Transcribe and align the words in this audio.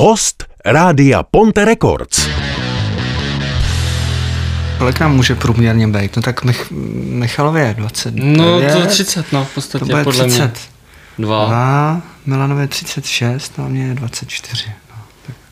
Host 0.00 0.44
Rádia 0.64 1.22
Ponte 1.22 1.64
Records. 1.64 2.28
Kolik 4.78 5.00
nám 5.00 5.16
může 5.16 5.34
průměrně 5.34 5.88
být? 5.88 6.16
No 6.16 6.22
tak 6.22 6.44
Mich- 6.44 6.70
Michalově 7.10 7.74
20. 7.78 8.14
No 8.16 8.60
to 8.60 8.86
30, 8.86 9.32
no 9.32 9.44
v 9.44 9.54
podstatě 9.54 9.78
to 9.84 9.90
bude 9.90 10.04
podle 10.04 10.24
30. 10.26 10.40
mě. 10.42 10.52
Dva. 11.26 11.46
Dva, 11.46 12.00
Milanově 12.26 12.66
36, 12.68 13.58
no 13.58 13.64
a 13.64 13.68
mě 13.68 13.86
je 13.86 13.94
24. 13.94 14.64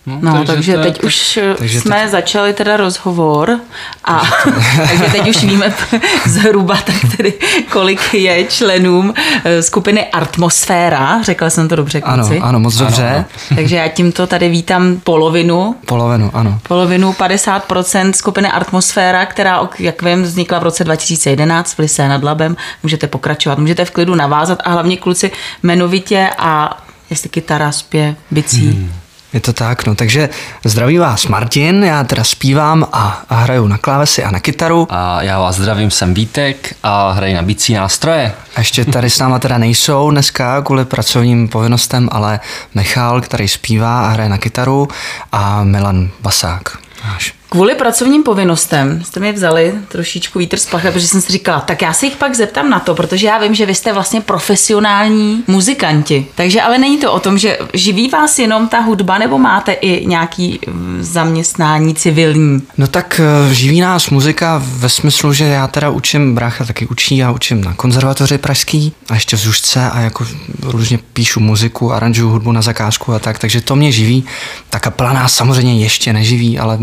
No. 0.09 0.19
No, 0.35 0.45
takže, 0.45 0.73
to 0.73 0.79
je 0.79 0.85
teď 0.85 1.05
už 1.05 1.39
takže 1.59 1.81
jsme 1.81 2.01
teď- 2.03 2.11
začali 2.11 2.53
teda 2.53 2.77
rozhovor 2.77 3.61
a 4.05 4.23
takže 4.89 5.05
teď 5.13 5.29
už 5.29 5.45
víme 5.45 5.75
zhruba 6.27 6.77
tak 6.87 6.97
tedy, 7.17 7.33
kolik 7.71 8.15
je 8.15 8.45
členům 8.45 9.15
eh, 9.45 9.63
skupiny 9.63 10.07
Atmosféra, 10.07 11.23
řekla 11.23 11.51
jsem 11.51 11.69
to 11.69 11.77
dobře, 11.77 12.01
Ano, 12.01 12.23
kluci. 12.23 12.39
ano, 12.41 12.61
moc 12.61 12.77
dobře. 12.77 13.25
Takže 13.55 13.77
já 13.77 13.89
tímto 13.89 14.27
tady 14.27 14.49
vítám 14.49 15.01
polovinu 15.05 15.75
Polovinu, 15.87 16.31
ano. 16.35 16.59
polovinu 16.69 17.13
50% 17.13 18.13
skupiny 18.13 18.49
Atmosféra, 18.51 19.27
která, 19.27 19.69
jak 19.79 20.03
vím, 20.03 20.23
vznikla 20.23 20.59
v 20.59 20.63
roce 20.63 20.85
2011 20.85 21.75
v 21.75 21.79
Lise 21.79 22.09
nad 22.09 22.23
Labem. 22.25 22.57
Můžete 22.83 23.07
pokračovat, 23.07 23.59
můžete 23.59 23.85
v 23.85 23.91
klidu 23.91 24.15
navázat 24.15 24.59
a 24.65 24.71
hlavně 24.71 24.97
kluci 24.97 25.31
jmenovitě 25.63 26.29
a 26.39 26.83
jestli 27.11 27.29
kytara, 27.29 27.73
zpěv, 27.73 28.17
bicí. 28.31 28.71
Hmm. 28.71 28.93
Je 29.33 29.41
to 29.41 29.53
tak, 29.53 29.87
no. 29.87 29.95
Takže 29.95 30.29
zdraví 30.65 30.99
vás 30.99 31.27
Martin, 31.27 31.85
já 31.85 32.05
teda 32.05 32.25
zpívám 32.25 32.87
a, 32.93 33.23
a 33.29 33.35
hraju 33.35 33.67
na 33.67 33.79
klávesy 33.79 34.25
a 34.25 34.31
na 34.31 34.41
kytaru. 34.41 34.87
A 34.91 35.23
já 35.23 35.39
vás 35.39 35.57
zdravím, 35.57 35.91
jsem 35.91 36.15
Vítek 36.15 36.75
a 36.83 37.11
hraji 37.11 37.35
na 37.35 37.43
bicí 37.43 37.75
nástroje. 37.75 38.33
A 38.57 38.61
ještě 38.61 38.85
tady 38.85 39.11
s 39.11 39.19
náma 39.19 39.39
teda 39.39 39.59
nejsou 39.59 40.11
dneska 40.11 40.63
kvůli 40.63 40.85
pracovním 40.85 41.49
povinnostem, 41.49 42.09
ale 42.13 42.41
Michal, 42.75 43.21
který 43.21 43.49
zpívá 43.49 44.07
a 44.07 44.09
hraje 44.09 44.29
na 44.29 44.39
kytaru 44.39 44.89
a 45.33 45.65
Milan 45.65 46.11
Basák. 46.21 46.79
Náš. 47.05 47.38
Kvůli 47.51 47.75
pracovním 47.75 48.23
povinnostem 48.23 49.03
jste 49.05 49.21
mi 49.21 49.33
vzali 49.33 49.75
trošičku 49.89 50.39
vítr 50.39 50.57
z 50.57 50.67
plachet, 50.67 50.93
protože 50.93 51.09
jsem 51.09 51.21
si 51.21 51.33
říkala, 51.33 51.61
tak 51.61 51.83
já 51.83 51.93
se 51.93 52.07
jich 52.07 52.17
pak 52.17 52.35
zeptám 52.35 52.71
na 52.71 52.81
to, 52.81 52.95
protože 52.95 53.27
já 53.27 53.39
vím, 53.39 53.55
že 53.55 53.67
vy 53.67 53.75
jste 53.75 53.93
vlastně 53.93 54.21
profesionální 54.21 55.45
muzikanti. 55.47 56.27
Takže 56.35 56.63
ale 56.63 56.79
není 56.79 56.99
to 56.99 57.13
o 57.13 57.21
tom, 57.21 57.39
že 57.39 57.59
živí 57.75 58.09
vás 58.09 58.39
jenom 58.39 58.69
ta 58.69 58.81
hudba, 58.81 59.19
nebo 59.19 59.39
máte 59.39 59.73
i 59.73 60.07
nějaký 60.07 60.61
mm, 60.67 60.99
zaměstnání 61.01 61.95
civilní? 61.95 62.63
No 62.79 62.87
tak 62.87 63.21
eh, 63.21 63.55
živí 63.55 63.81
nás 63.81 64.11
muzika 64.11 64.63
ve 64.65 64.89
smyslu, 64.89 65.33
že 65.33 65.45
já 65.45 65.67
teda 65.67 65.91
učím, 65.91 66.35
brácha 66.35 66.65
taky 66.65 66.87
učí, 66.87 67.17
já 67.17 67.31
učím 67.31 67.65
na 67.65 67.75
konzervatoři 67.75 68.39
pražský 68.39 68.93
a 69.09 69.15
ještě 69.15 69.37
v 69.37 69.41
Zušce 69.41 69.91
a 69.91 70.01
jako 70.01 70.27
různě 70.63 70.99
píšu 71.13 71.41
muziku, 71.41 71.93
aranžuju 71.93 72.31
hudbu 72.31 72.53
na 72.53 72.63
zakázku 72.63 73.13
a 73.13 73.19
tak, 73.19 73.39
takže 73.39 73.61
to 73.61 73.77
mě 73.77 73.93
živí. 73.93 74.25
Ta 74.71 74.79
kapela 74.79 75.13
nás 75.13 75.35
samozřejmě 75.35 75.79
ještě 75.79 76.13
neživí, 76.13 76.59
ale 76.59 76.79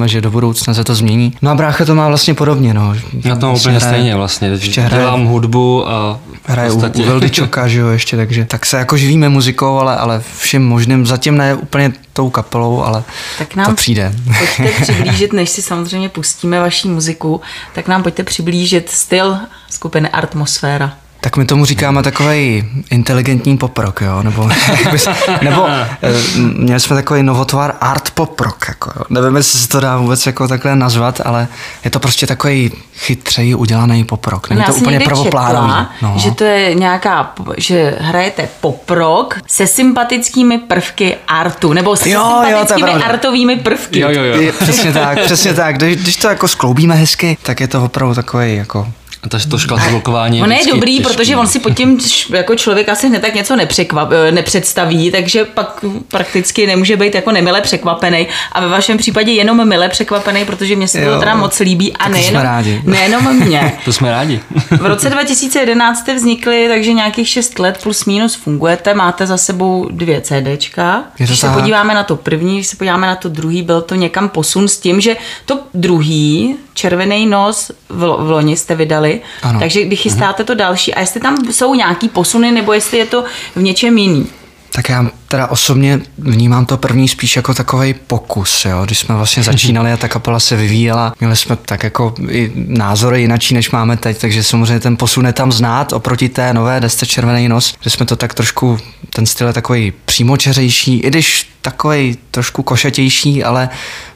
doufáme, 0.00 0.08
že 0.08 0.20
do 0.20 0.30
budoucna 0.30 0.74
se 0.74 0.84
to 0.84 0.94
změní. 0.94 1.32
No 1.42 1.50
a 1.50 1.54
brácha 1.54 1.84
to 1.84 1.94
má 1.94 2.08
vlastně 2.08 2.34
podobně, 2.34 2.74
no. 2.74 2.94
Já 3.24 3.36
to 3.36 3.46
Vlastně 3.46 3.46
úplně 3.46 3.76
hraje- 3.78 3.80
stejně 3.94 4.16
vlastně. 4.16 4.48
ještě 4.48 4.80
hraje- 4.80 5.02
Dělám 5.04 5.24
hudbu 5.26 5.88
a 5.88 6.18
Hraje 6.46 6.70
v 6.70 6.72
u, 6.72 6.76
u 6.76 6.80
podstatě... 6.80 7.06
Veldy 7.08 7.30
Čoka, 7.40 7.68
že 7.68 7.80
jo, 7.80 7.88
ještě, 7.88 8.16
takže 8.16 8.44
tak 8.44 8.66
se 8.66 8.76
jako 8.78 8.96
živíme 8.96 9.28
muzikou, 9.28 9.78
ale, 9.78 9.96
ale 9.96 10.22
vším 10.38 10.62
možným, 10.68 11.06
zatím 11.06 11.36
ne 11.36 11.54
úplně 11.54 11.92
tou 12.12 12.30
kapelou, 12.30 12.82
ale 12.84 13.02
Tak 13.38 13.56
nám 13.56 13.66
to 13.66 13.74
přijde. 13.74 14.12
Pojďte 14.38 14.82
přiblížit, 14.82 15.32
než 15.32 15.50
si 15.50 15.62
samozřejmě 15.62 16.08
pustíme 16.08 16.60
vaší 16.60 16.88
muziku, 16.88 17.40
tak 17.74 17.88
nám 17.88 18.02
pojďte 18.02 18.22
přiblížit 18.24 18.90
styl 18.90 19.36
skupiny 19.70 20.08
Atmosféra. 20.08 20.92
Tak 21.22 21.36
my 21.36 21.44
tomu 21.44 21.64
říkáme 21.64 22.02
takový 22.02 22.64
inteligentní 22.90 23.56
poprok, 23.56 24.00
jo? 24.00 24.22
Nebo, 24.22 24.48
bys, 24.92 25.08
nebo 25.42 25.66
eh, 26.02 26.38
měli 26.38 26.80
jsme 26.80 26.96
takový 26.96 27.22
novotvar 27.22 27.74
art 27.80 28.10
poprok, 28.10 28.64
jako, 28.68 28.90
jo? 28.96 29.02
nevím, 29.10 29.36
jestli 29.36 29.58
se 29.58 29.68
to 29.68 29.80
dá 29.80 29.96
vůbec 29.96 30.26
jako 30.26 30.48
takhle 30.48 30.76
nazvat, 30.76 31.20
ale 31.24 31.48
je 31.84 31.90
to 31.90 32.00
prostě 32.00 32.26
takový 32.26 32.72
chytřeji 32.96 33.54
udělaný 33.54 34.04
poprok. 34.04 34.50
Není 34.50 34.60
Já 34.60 34.66
to 34.66 34.74
úplně 34.74 34.90
někdy 34.90 35.04
prvoplánový. 35.04 35.68
četla, 35.68 35.90
No. 36.02 36.14
že 36.16 36.30
to 36.30 36.44
je 36.44 36.74
nějaká, 36.74 37.32
že 37.58 37.94
hrajete 38.00 38.48
poprok 38.60 39.38
se 39.46 39.66
sympatickými 39.66 40.58
prvky 40.58 41.16
artu, 41.28 41.72
nebo 41.72 41.96
se 41.96 42.10
Jo, 42.10 42.20
jo, 42.20 42.42
sympatickými 42.44 42.82
pravda. 42.90 43.06
artovými 43.06 43.56
prvky. 43.56 44.00
Jo, 44.00 44.08
jo, 44.10 44.22
jo. 44.22 44.40
Je, 44.40 44.52
přesně 44.52 44.92
tak, 44.92 45.20
přesně 45.24 45.54
tak. 45.54 45.76
Když, 45.76 45.96
když 45.96 46.16
to 46.16 46.28
jako 46.28 46.48
skloubíme 46.48 46.94
hezky, 46.94 47.36
tak 47.42 47.60
je 47.60 47.68
to 47.68 47.84
opravdu 47.84 48.14
takový 48.14 48.56
jako 48.56 48.88
A 49.22 49.28
to, 49.28 49.38
to 49.50 49.58
škatulkování 49.58 50.42
On 50.42 50.52
je 50.52 50.66
dobrý, 50.66 50.96
těžký, 50.96 51.12
protože 51.12 51.34
no. 51.34 51.40
on 51.40 51.46
si 51.46 51.58
pod 51.58 51.70
tím 51.70 51.98
jako 52.30 52.54
člověk 52.54 52.88
asi 52.88 53.08
hned 53.08 53.22
tak 53.22 53.34
něco 53.34 53.56
nepřekvap, 53.56 54.12
eh, 54.12 54.32
nepředstaví, 54.32 55.10
takže 55.10 55.44
pak 55.44 55.84
prakticky 56.08 56.66
nemůže 56.66 56.96
být 56.96 57.14
jako 57.14 57.32
nemile 57.32 57.60
překvapený. 57.60 58.26
A 58.52 58.60
ve 58.60 58.68
vašem 58.68 58.98
případě 58.98 59.32
jenom 59.32 59.68
mile 59.68 59.88
překvapený, 59.88 60.44
protože 60.44 60.76
mě 60.76 60.88
se 60.88 61.04
to 61.04 61.18
teda 61.18 61.34
moc 61.34 61.60
líbí 61.60 61.92
a 61.92 62.08
nejenom, 62.08 62.30
jsme 62.30 62.42
rádi. 62.42 62.82
nejenom 62.84 63.36
mě. 63.36 63.72
To 63.84 63.92
jsme 63.92 64.10
rádi. 64.10 64.40
V 64.70 64.86
roce 64.86 65.10
2011 65.10 65.98
jste 65.98 66.14
vznikli, 66.14 66.68
takže 66.68 66.92
nějakých 66.92 67.28
6 67.28 67.58
let 67.58 67.78
plus 67.82 68.04
minus 68.04 68.34
fungujete, 68.34 68.94
máte 68.94 69.26
za 69.26 69.36
sebou 69.36 69.88
dvě 69.90 70.20
CDčka. 70.20 71.04
Když 71.16 71.38
se 71.38 71.46
tak. 71.46 71.54
podíváme 71.54 71.94
na 71.94 72.02
to 72.02 72.16
první, 72.16 72.54
když 72.54 72.66
se 72.66 72.76
podíváme 72.76 73.06
na 73.06 73.16
to 73.16 73.28
druhý, 73.28 73.62
byl 73.62 73.80
to 73.80 73.94
někam 73.94 74.28
posun 74.28 74.68
s 74.68 74.78
tím, 74.78 75.00
že 75.00 75.16
to 75.44 75.58
druhý, 75.74 76.56
Červený 76.80 77.26
nos, 77.26 77.70
v, 77.88 78.02
lo- 78.02 78.24
v 78.24 78.30
loni 78.30 78.56
jste 78.56 78.74
vydali, 78.74 79.20
Ano. 79.42 79.60
takže 79.60 79.84
když 79.84 80.00
chystáte 80.00 80.44
to 80.44 80.54
další, 80.54 80.94
a 80.94 81.00
jestli 81.00 81.20
tam 81.20 81.36
jsou 81.52 81.74
nějaký 81.74 82.08
posuny, 82.08 82.50
nebo 82.50 82.72
jestli 82.72 82.98
je 82.98 83.06
to 83.06 83.24
v 83.56 83.62
něčem 83.62 83.98
jiný. 83.98 84.26
Tak 84.72 84.88
já 84.88 85.06
teda 85.28 85.46
osobně 85.46 86.00
vnímám 86.18 86.66
to 86.66 86.76
první 86.76 87.08
spíš 87.08 87.36
jako 87.36 87.54
takový 87.54 87.94
pokus, 87.94 88.64
jo. 88.64 88.82
Když 88.84 88.98
jsme 88.98 89.14
vlastně 89.14 89.42
začínali 89.42 89.92
a 89.92 89.96
ta 89.96 90.08
kapela 90.08 90.40
se 90.40 90.56
vyvíjela, 90.56 91.12
měli 91.20 91.36
jsme 91.36 91.56
tak 91.56 91.82
jako 91.82 92.14
i 92.28 92.52
názory 92.54 93.20
jinačí, 93.20 93.54
než 93.54 93.70
máme 93.70 93.96
teď, 93.96 94.20
takže 94.20 94.42
samozřejmě 94.42 94.80
ten 94.80 94.96
posun 94.96 95.26
je 95.26 95.32
tam 95.32 95.52
znát 95.52 95.92
oproti 95.92 96.28
té 96.28 96.54
nové 96.54 96.80
desce 96.80 97.06
Červený 97.06 97.48
nos, 97.48 97.74
že 97.80 97.90
jsme 97.90 98.06
to 98.06 98.16
tak 98.16 98.34
trošku, 98.34 98.78
ten 99.14 99.26
styl 99.26 99.46
je 99.46 99.52
takový 99.52 99.92
přímočeřejší, 100.04 100.98
i 100.98 101.08
když 101.08 101.50
takový 101.62 102.18
trošku 102.30 102.62
košatější, 102.62 103.44
ale 103.44 103.68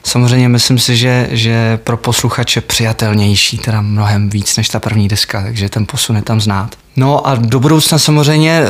samozřejmě 0.03 0.49
myslím 0.49 0.79
si, 0.79 0.97
že, 0.97 1.27
že 1.31 1.79
pro 1.83 1.97
posluchače 1.97 2.61
přijatelnější, 2.61 3.57
teda 3.57 3.81
mnohem 3.81 4.29
víc 4.29 4.57
než 4.57 4.69
ta 4.69 4.79
první 4.79 5.07
deska, 5.07 5.43
takže 5.43 5.69
ten 5.69 5.85
posun 5.85 6.15
je 6.15 6.21
tam 6.21 6.41
znát. 6.41 6.75
No 6.95 7.27
a 7.27 7.35
do 7.35 7.59
budoucna 7.59 7.99
samozřejmě 7.99 8.61
eh, 8.61 8.69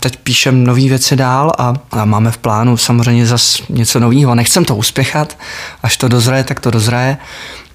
teď 0.00 0.16
píšem 0.16 0.64
nové 0.64 0.80
věci 0.80 1.16
dál 1.16 1.52
a, 1.58 1.74
a 1.90 2.04
máme 2.04 2.30
v 2.30 2.38
plánu 2.38 2.76
samozřejmě 2.76 3.26
zas 3.26 3.62
něco 3.68 4.00
nového. 4.00 4.34
Nechcem 4.34 4.64
to 4.64 4.76
uspěchat, 4.76 5.38
až 5.82 5.96
to 5.96 6.08
dozraje, 6.08 6.44
tak 6.44 6.60
to 6.60 6.70
dozraje, 6.70 7.16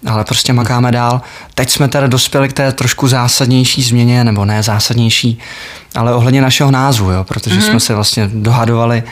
ale 0.05 0.23
prostě 0.23 0.53
makáme 0.53 0.91
dál. 0.91 1.21
Teď 1.55 1.69
jsme 1.69 1.87
teda 1.87 2.07
dospěli 2.07 2.49
k 2.49 2.53
té 2.53 2.71
trošku 2.71 3.07
zásadnější 3.07 3.83
změně, 3.83 4.23
nebo 4.23 4.45
ne 4.45 4.63
zásadnější, 4.63 5.39
ale 5.95 6.13
ohledně 6.13 6.41
našeho 6.41 6.71
názvu, 6.71 7.11
jo, 7.11 7.23
protože 7.23 7.55
mm-hmm. 7.55 7.69
jsme 7.69 7.79
se 7.79 7.95
vlastně 7.95 8.29
dohadovali, 8.33 9.03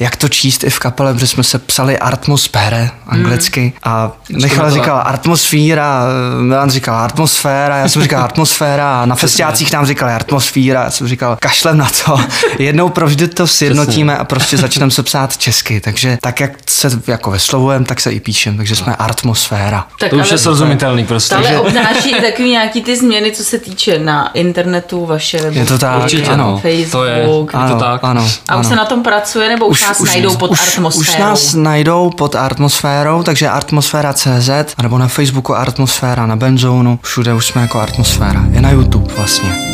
jak 0.00 0.16
to 0.16 0.28
číst 0.28 0.64
i 0.64 0.70
v 0.70 0.78
kapele, 0.78 1.14
protože 1.14 1.26
jsme 1.26 1.42
se 1.44 1.58
psali 1.58 1.98
atmosfére 1.98 2.90
anglicky 3.06 3.60
mm. 3.60 3.72
a 3.82 4.12
Michal 4.42 4.70
říkal 4.70 5.02
atmosféra, 5.06 6.04
Milan 6.40 6.70
říkal 6.70 6.96
atmosféra, 6.96 7.76
já 7.76 7.88
jsem 7.88 8.02
říkal 8.02 8.24
atmosféra 8.24 9.02
a 9.02 9.06
na 9.06 9.14
festiácích 9.14 9.72
nám 9.72 9.86
říkali 9.86 10.12
atmosféra, 10.12 10.84
já 10.84 10.90
jsem 10.90 11.08
říkal 11.08 11.36
kašlem 11.40 11.78
na 11.78 11.88
to, 12.04 12.20
jednou 12.58 12.88
provždy 12.88 13.28
to 13.28 13.46
sjednotíme 13.46 14.16
a 14.16 14.24
prostě 14.24 14.56
začneme 14.56 14.90
se 14.90 15.02
psát 15.02 15.36
česky, 15.36 15.80
takže 15.80 16.18
tak, 16.20 16.40
jak 16.40 16.52
se 16.68 16.90
jako 17.06 17.30
vyslovujeme, 17.30 17.84
tak 17.84 18.00
se 18.00 18.12
i 18.12 18.20
píšem, 18.20 18.56
takže 18.56 18.76
jsme 18.76 18.96
atmosféra. 18.96 19.86
Tak 20.00 20.10
To 20.10 20.16
už 20.16 20.30
je 20.30 20.38
srozumitelný 20.38 21.06
prostě. 21.06 21.34
Ale 21.34 21.60
obnáší 21.60 22.10
i 22.10 22.22
takový 22.22 22.50
nějaký 22.50 22.82
ty 22.82 22.96
změny, 22.96 23.32
co 23.32 23.44
se 23.44 23.58
týče 23.58 23.98
na 23.98 24.28
internetu, 24.32 25.06
vaše 25.06 25.36
Je 25.50 25.64
to 25.64 25.78
tak, 25.78 26.02
Určitě, 26.02 26.30
ano. 26.30 26.44
no. 26.44 26.58
Facebook. 26.58 26.92
To 26.92 27.04
je, 27.04 27.18
je 27.18 27.26
to 27.26 27.56
Ano, 27.56 27.78
tak. 27.78 28.00
ano, 28.04 28.22
A 28.48 28.56
už 28.56 28.60
ano. 28.60 28.64
se 28.64 28.76
na 28.76 28.84
tom 28.84 29.02
pracuje, 29.02 29.48
nebo 29.48 29.66
už, 29.66 29.83
nás 29.88 30.00
najdou 30.00 30.36
pod 30.36 30.50
už, 30.50 30.68
atmosférou? 30.68 31.00
Už 31.00 31.16
nás 31.16 31.54
najdou 31.54 32.10
pod 32.10 32.34
atmosférou, 32.34 33.22
takže 33.22 33.48
atmosféra.cz, 33.48 34.50
nebo 34.82 34.98
na 34.98 35.08
Facebooku 35.08 35.54
atmosféra, 35.54 36.26
na 36.26 36.36
Benzónu, 36.36 36.98
všude 37.02 37.34
už 37.34 37.46
jsme 37.46 37.62
jako 37.62 37.80
atmosféra. 37.80 38.44
Je 38.50 38.60
na 38.60 38.70
YouTube 38.70 39.14
vlastně. 39.16 39.73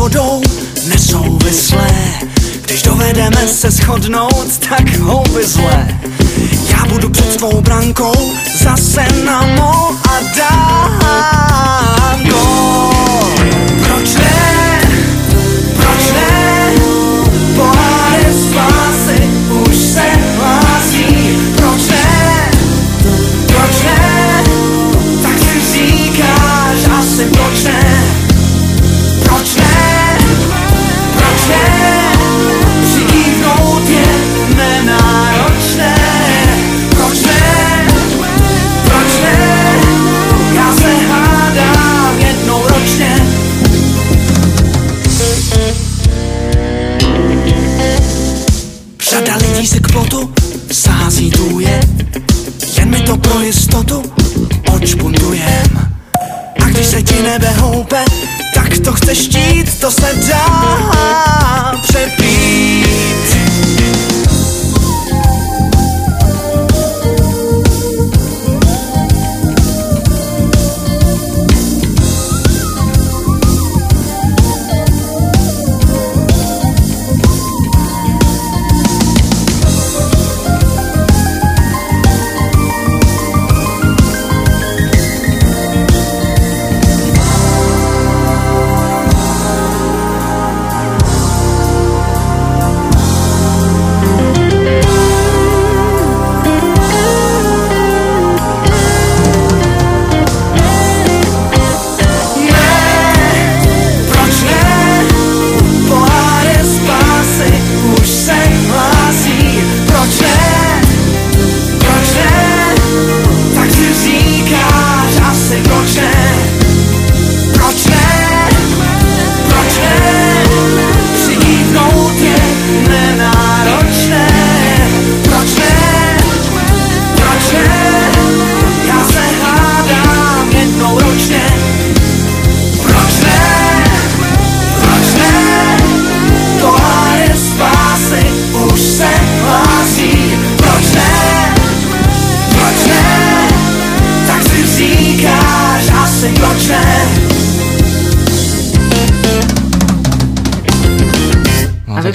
Vodou 0.00 0.42
nesouvislé, 0.88 1.88
když 2.64 2.82
dovedeme 2.82 3.48
se 3.48 3.70
shodnout, 3.70 4.58
tak 4.68 4.96
houbyzle. 4.96 5.88
Já 6.70 6.86
budu 6.86 7.10
před 7.10 7.36
tvou 7.36 7.60
brankou 7.60 8.32
zase 8.64 9.06
na 9.24 9.46
mou 9.46 9.96
a 10.08 10.20
dám 10.36 11.00
gól. 12.28 13.69
Plotu 50.00 50.32
sází 50.72 51.30
tuje, 51.30 51.80
jen 52.78 52.90
mi 52.90 53.00
to 53.00 53.16
pro 53.16 53.40
jistotu 53.40 54.02
odšpuntujem. 54.72 55.92
A 56.64 56.68
když 56.68 56.86
se 56.86 57.02
ti 57.02 57.22
nebe 57.22 57.50
houpe, 57.50 58.04
tak 58.54 58.78
to 58.78 58.92
chceš 58.92 59.18
štít, 59.18 59.80
to 59.80 59.90
se 59.90 60.14
dá 60.28 61.80
přepít. 61.82 62.89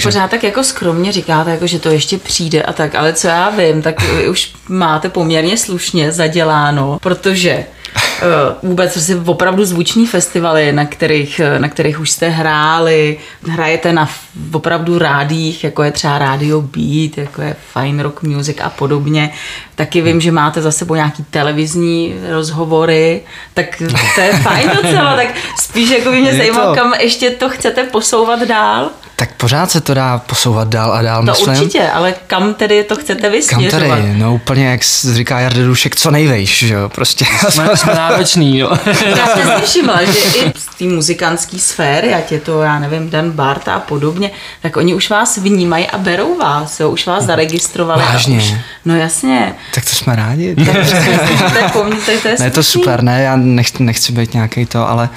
Pořád 0.06 0.30
tak 0.30 0.44
jako 0.44 0.64
skromně 0.64 1.12
říkáte, 1.12 1.50
jako, 1.50 1.66
že 1.66 1.78
to 1.78 1.88
ještě 1.88 2.18
přijde 2.18 2.62
a 2.62 2.72
tak, 2.72 2.94
ale 2.94 3.12
co 3.12 3.28
já 3.28 3.50
vím, 3.50 3.82
tak 3.82 4.02
vy 4.02 4.28
už 4.28 4.52
máte 4.68 5.08
poměrně 5.08 5.58
slušně 5.58 6.12
zaděláno, 6.12 6.98
protože 7.02 7.64
uh, 8.22 8.68
vůbec 8.70 8.92
prostě 8.92 9.16
opravdu 9.16 9.64
zvuční 9.64 10.06
festivaly, 10.06 10.72
na 10.72 10.84
kterých, 10.84 11.40
eh, 11.40 11.58
na 11.58 11.68
kterých 11.68 12.00
už 12.00 12.10
jste 12.10 12.28
hráli, 12.28 13.18
hrajete 13.48 13.92
na 13.92 14.10
opravdu 14.52 14.98
rádích, 14.98 15.64
jako 15.64 15.82
je 15.82 15.92
třeba 15.92 16.18
Radio 16.18 16.60
Beat, 16.60 17.18
jako 17.18 17.42
je 17.42 17.56
Fine 17.72 18.02
Rock 18.02 18.22
Music 18.22 18.56
a 18.62 18.70
podobně. 18.70 19.32
Taky 19.74 20.02
vím, 20.02 20.20
že 20.20 20.32
máte 20.32 20.62
za 20.62 20.72
sebou 20.72 20.94
nějaký 20.94 21.24
televizní 21.30 22.14
rozhovory, 22.30 23.20
tak 23.54 23.82
to 24.14 24.20
je 24.20 24.32
fajn 24.32 24.70
docela, 24.82 25.16
tak 25.16 25.28
spíš 25.60 25.90
jako 25.90 26.10
by 26.10 26.20
mě 26.20 26.34
zajímalo, 26.34 26.74
kam 26.74 26.94
ještě 26.94 27.30
to 27.30 27.48
chcete 27.48 27.84
posouvat 27.84 28.42
dál. 28.42 28.90
Tak 29.18 29.32
pořád 29.34 29.70
se 29.70 29.80
to 29.80 29.94
dá 29.94 30.18
posouvat 30.18 30.68
dál 30.68 30.92
a 30.92 31.02
dál, 31.02 31.20
To 31.26 31.30
myslím. 31.32 31.48
určitě, 31.56 31.88
ale 31.90 32.14
kam 32.26 32.54
tedy 32.54 32.84
to 32.84 32.96
chcete 32.96 33.22
Kam 33.22 33.32
vysměřovat? 33.32 33.88
tady? 33.98 34.14
No 34.16 34.34
úplně, 34.34 34.66
jak 34.66 34.80
říká 35.12 35.40
Jarda 35.40 35.62
Dušek, 35.62 35.96
co 35.96 36.10
nejvejš, 36.10 36.58
že 36.58 36.74
jo, 36.74 36.88
prostě. 36.88 37.24
Jsme, 37.48 37.76
jsme 37.76 37.94
nároční, 37.94 38.58
jo. 38.58 38.70
Já 39.16 39.26
jsem 39.26 39.60
si 39.60 39.66
všimla, 39.66 40.04
že 40.04 40.12
i 40.18 40.52
z 40.56 40.66
té 40.78 40.84
muzikantské 40.84 41.58
sféry, 41.58 42.14
ať 42.14 42.32
je 42.32 42.40
to, 42.40 42.62
já 42.62 42.78
nevím, 42.78 43.10
Dan 43.10 43.30
Bart 43.30 43.68
a 43.68 43.78
podobně, 43.78 44.30
tak 44.62 44.76
oni 44.76 44.94
už 44.94 45.10
vás 45.10 45.36
vnímají 45.38 45.86
a 45.86 45.98
berou 45.98 46.38
vás, 46.38 46.80
jo, 46.80 46.90
už 46.90 47.06
vás 47.06 47.24
zaregistrovali. 47.24 48.02
Vážně? 48.02 48.36
Už, 48.38 48.54
no 48.84 48.96
jasně. 48.96 49.54
tak 49.74 49.84
to 49.84 49.90
jsme 49.90 50.16
rádi. 50.16 50.54
Tak 50.54 50.64
to 50.64 50.70
je, 50.70 51.18
to 52.04 52.10
je, 52.10 52.18
to 52.20 52.28
je 52.28 52.36
Ne, 52.38 52.44
je 52.46 52.50
to 52.50 52.62
slušný. 52.62 52.82
super, 52.82 53.02
ne, 53.02 53.22
já 53.22 53.36
nechci, 53.36 53.82
nechci 53.82 54.12
být 54.12 54.34
nějaký 54.34 54.66
to, 54.66 54.88
ale 54.88 55.08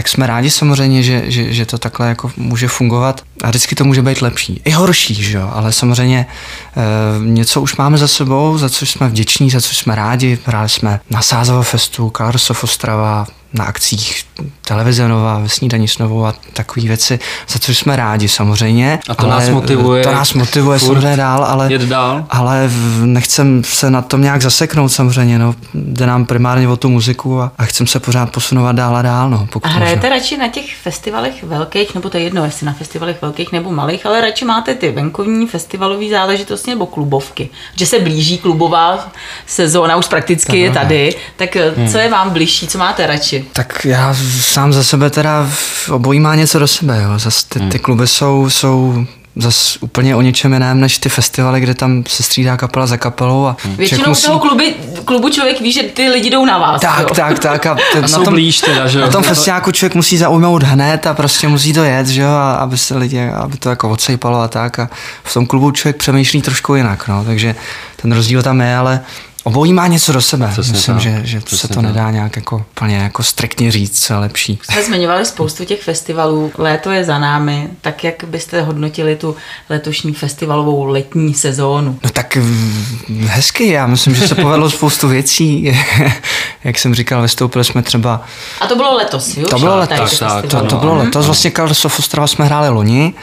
tak 0.00 0.08
jsme 0.08 0.26
rádi 0.26 0.50
samozřejmě, 0.50 1.02
že, 1.02 1.30
že, 1.30 1.52
že 1.52 1.66
to 1.66 1.78
takhle 1.78 2.08
jako 2.08 2.32
může 2.36 2.68
fungovat 2.68 3.22
a 3.42 3.48
vždycky 3.48 3.74
to 3.74 3.84
může 3.84 4.02
být 4.02 4.22
lepší. 4.22 4.60
I 4.64 4.70
horší, 4.70 5.14
že 5.14 5.38
jo, 5.38 5.50
ale 5.52 5.72
samozřejmě 5.72 6.26
e, 6.26 7.24
něco 7.24 7.60
už 7.60 7.76
máme 7.76 7.98
za 7.98 8.08
sebou, 8.08 8.58
za 8.58 8.68
což 8.68 8.90
jsme 8.90 9.08
vděční, 9.08 9.50
za 9.50 9.60
což 9.60 9.76
jsme 9.76 9.94
rádi. 9.94 10.38
Hráli 10.44 10.68
jsme 10.68 11.00
na 11.10 11.22
Sázovo 11.22 11.62
festu, 11.62 12.12
of 12.50 12.64
Ostrava, 12.64 13.26
na 13.52 13.64
akcích 13.64 14.24
televize 14.66 15.08
Nova, 15.08 15.38
ve 15.38 15.48
snídaní 15.48 15.88
s 15.88 15.98
Novou 15.98 16.24
a 16.26 16.34
takové 16.52 16.86
věci, 16.86 17.18
za 17.48 17.58
což 17.58 17.78
jsme 17.78 17.96
rádi 17.96 18.28
samozřejmě. 18.28 18.98
A 19.08 19.14
to 19.14 19.26
nás 19.26 19.48
motivuje 19.48 20.02
To 20.04 20.12
nás 20.12 20.32
motivuje 20.34 20.78
samozřejmě 20.78 21.16
dál, 21.16 21.44
ale, 21.44 21.72
jet 21.72 21.82
dál. 21.82 22.24
ale 22.30 22.68
v- 22.68 23.06
nechcem 23.06 23.62
se 23.64 23.90
na 23.90 24.02
tom 24.02 24.22
nějak 24.22 24.42
zaseknout 24.42 24.92
samozřejmě, 24.92 25.38
no. 25.38 25.54
Jde 25.74 26.06
nám 26.06 26.26
primárně 26.26 26.68
o 26.68 26.76
tu 26.76 26.88
muziku 26.88 27.40
a, 27.40 27.52
a 27.58 27.64
chcem 27.64 27.86
se 27.86 28.00
pořád 28.00 28.30
posunovat 28.32 28.76
dál 28.76 28.96
a 28.96 29.02
dál, 29.02 29.30
no. 29.30 29.46
Pokud 29.52 29.68
A 29.68 29.70
hrajete 29.70 29.96
možno. 30.00 30.08
radši 30.16 30.36
na 30.36 30.48
těch 30.48 30.76
festivalech 30.76 31.42
velkých, 31.44 31.94
nebo 31.94 32.10
to 32.10 32.16
je 32.16 32.22
jedno, 32.22 32.44
jestli 32.44 32.66
na 32.66 32.72
festivalech 32.72 33.22
velkých 33.22 33.52
nebo 33.52 33.72
malých, 33.72 34.06
ale 34.06 34.20
radši 34.20 34.44
máte 34.44 34.74
ty 34.74 34.90
venkovní 34.92 35.46
festivalové 35.46 36.10
záležitosti 36.10 36.70
nebo 36.70 36.86
klubovky. 36.86 37.48
Že 37.76 37.86
se 37.86 37.98
blíží 37.98 38.38
klubová 38.38 39.08
sezóna, 39.46 39.96
už 39.96 40.06
prakticky 40.08 40.58
je 40.58 40.70
tady, 40.70 41.14
tak 41.36 41.56
Hmm. 41.76 41.88
co 41.88 41.98
je 41.98 42.08
vám 42.10 42.30
bližší, 42.30 42.68
co 42.68 42.78
máte 42.78 43.06
radši? 43.06 43.39
Tak 43.52 43.84
já 43.84 44.16
sám 44.40 44.72
za 44.72 44.84
sebe 44.84 45.10
teda 45.10 45.50
obojí 45.90 46.20
má 46.20 46.34
něco 46.34 46.58
do 46.58 46.68
sebe, 46.68 47.02
jo. 47.02 47.18
Zas 47.18 47.44
ty, 47.44 47.60
ty 47.60 47.78
kluby 47.78 48.06
jsou, 48.06 48.50
jsou 48.50 49.06
zas 49.36 49.78
úplně 49.80 50.16
o 50.16 50.20
něčem 50.20 50.52
jiném 50.52 50.80
než 50.80 50.98
ty 50.98 51.08
festivaly, 51.08 51.60
kde 51.60 51.74
tam 51.74 52.04
se 52.08 52.22
střídá 52.22 52.56
kapela 52.56 52.86
za 52.86 52.96
kapelou 52.96 53.46
a 53.46 53.56
člověk 53.60 53.78
Většinou 53.78 54.14
z 54.14 54.22
toho 54.22 54.38
kluby, 54.38 54.74
klubu 55.04 55.28
člověk 55.28 55.60
ví, 55.60 55.72
že 55.72 55.82
ty 55.82 56.08
lidi 56.08 56.30
jdou 56.30 56.44
na 56.44 56.58
vás. 56.58 56.80
Tak, 56.80 57.00
jo. 57.00 57.14
tak, 57.14 57.38
tak. 57.38 57.66
A, 57.66 57.76
ten, 57.92 58.04
A 58.04 58.08
jsou 58.08 58.24
blíž 58.24 58.60
teda, 58.60 58.88
že 58.88 58.98
jo? 58.98 59.04
Na 59.04 59.10
tom 59.10 59.22
festiáku 59.22 59.72
člověk 59.72 59.94
musí 59.94 60.16
zaujmout 60.16 60.62
hned 60.62 61.06
a 61.06 61.14
prostě 61.14 61.48
musí 61.48 61.72
to 61.72 61.84
jet, 61.84 62.06
že 62.06 62.20
jo, 62.20 62.28
a 62.28 62.54
aby 62.54 62.78
se 62.78 62.96
lidi, 62.96 63.28
aby 63.28 63.56
to 63.56 63.70
jako 63.70 63.90
odsejpalo 63.90 64.40
a 64.40 64.48
tak. 64.48 64.78
A 64.78 64.90
v 65.24 65.34
tom 65.34 65.46
klubu 65.46 65.70
člověk 65.70 65.96
přemýšlí 65.96 66.42
trošku 66.42 66.74
jinak, 66.74 67.08
no, 67.08 67.24
takže 67.24 67.54
ten 68.02 68.12
rozdíl 68.12 68.42
tam 68.42 68.60
je, 68.60 68.76
ale 68.76 69.00
Obojí 69.44 69.72
má 69.72 69.86
něco 69.86 70.12
do 70.12 70.20
sebe. 70.20 70.48
Přesně 70.52 70.72
Myslím, 70.72 70.94
tak. 70.94 71.02
že, 71.02 71.20
že 71.24 71.40
se 71.40 71.46
Přesně 71.46 71.68
to 71.68 71.74
tak. 71.74 71.84
nedá 71.84 72.10
nějak 72.10 72.36
jako 72.36 72.64
plně 72.74 72.96
jako 72.96 73.22
striktně 73.22 73.70
říct, 73.72 74.04
co 74.04 74.12
je 74.12 74.18
lepší. 74.18 74.58
Jsme 74.70 74.84
zmiňovali 74.84 75.26
spoustu 75.26 75.64
těch 75.64 75.82
festivalů, 75.82 76.52
léto 76.58 76.90
je 76.90 77.04
za 77.04 77.18
námi, 77.18 77.68
tak 77.80 78.04
jak 78.04 78.24
byste 78.24 78.62
hodnotili 78.62 79.16
tu 79.16 79.36
letošní 79.68 80.14
festivalovou 80.14 80.84
letní 80.84 81.34
sezónu? 81.34 81.98
No 82.04 82.10
tak 82.10 82.36
mm, 82.36 83.26
hezky, 83.28 83.68
já 83.68 83.86
myslím, 83.86 84.14
že 84.14 84.28
se 84.28 84.34
povedlo 84.34 84.70
spoustu 84.80 85.08
věcí. 85.08 85.78
Jak 86.64 86.78
jsem 86.78 86.94
říkal, 86.94 87.22
vystoupili 87.22 87.64
jsme 87.64 87.82
třeba 87.82 88.24
A 88.60 88.66
to 88.66 88.76
bylo 88.76 88.94
letos, 88.96 89.36
jo? 89.36 89.48
To 89.48 89.58
bylo 89.58 89.76
letos, 89.76 89.98
to, 89.98 90.06
festivaly. 90.06 90.48
to 90.48 90.76
bylo 90.76 90.92
ano. 90.92 91.02
letos. 91.04 91.26
Vlastně 91.26 91.52
of 91.84 91.98
Ostrava 91.98 92.26
jsme 92.26 92.44
hráli 92.44 92.68
loni, 92.68 93.14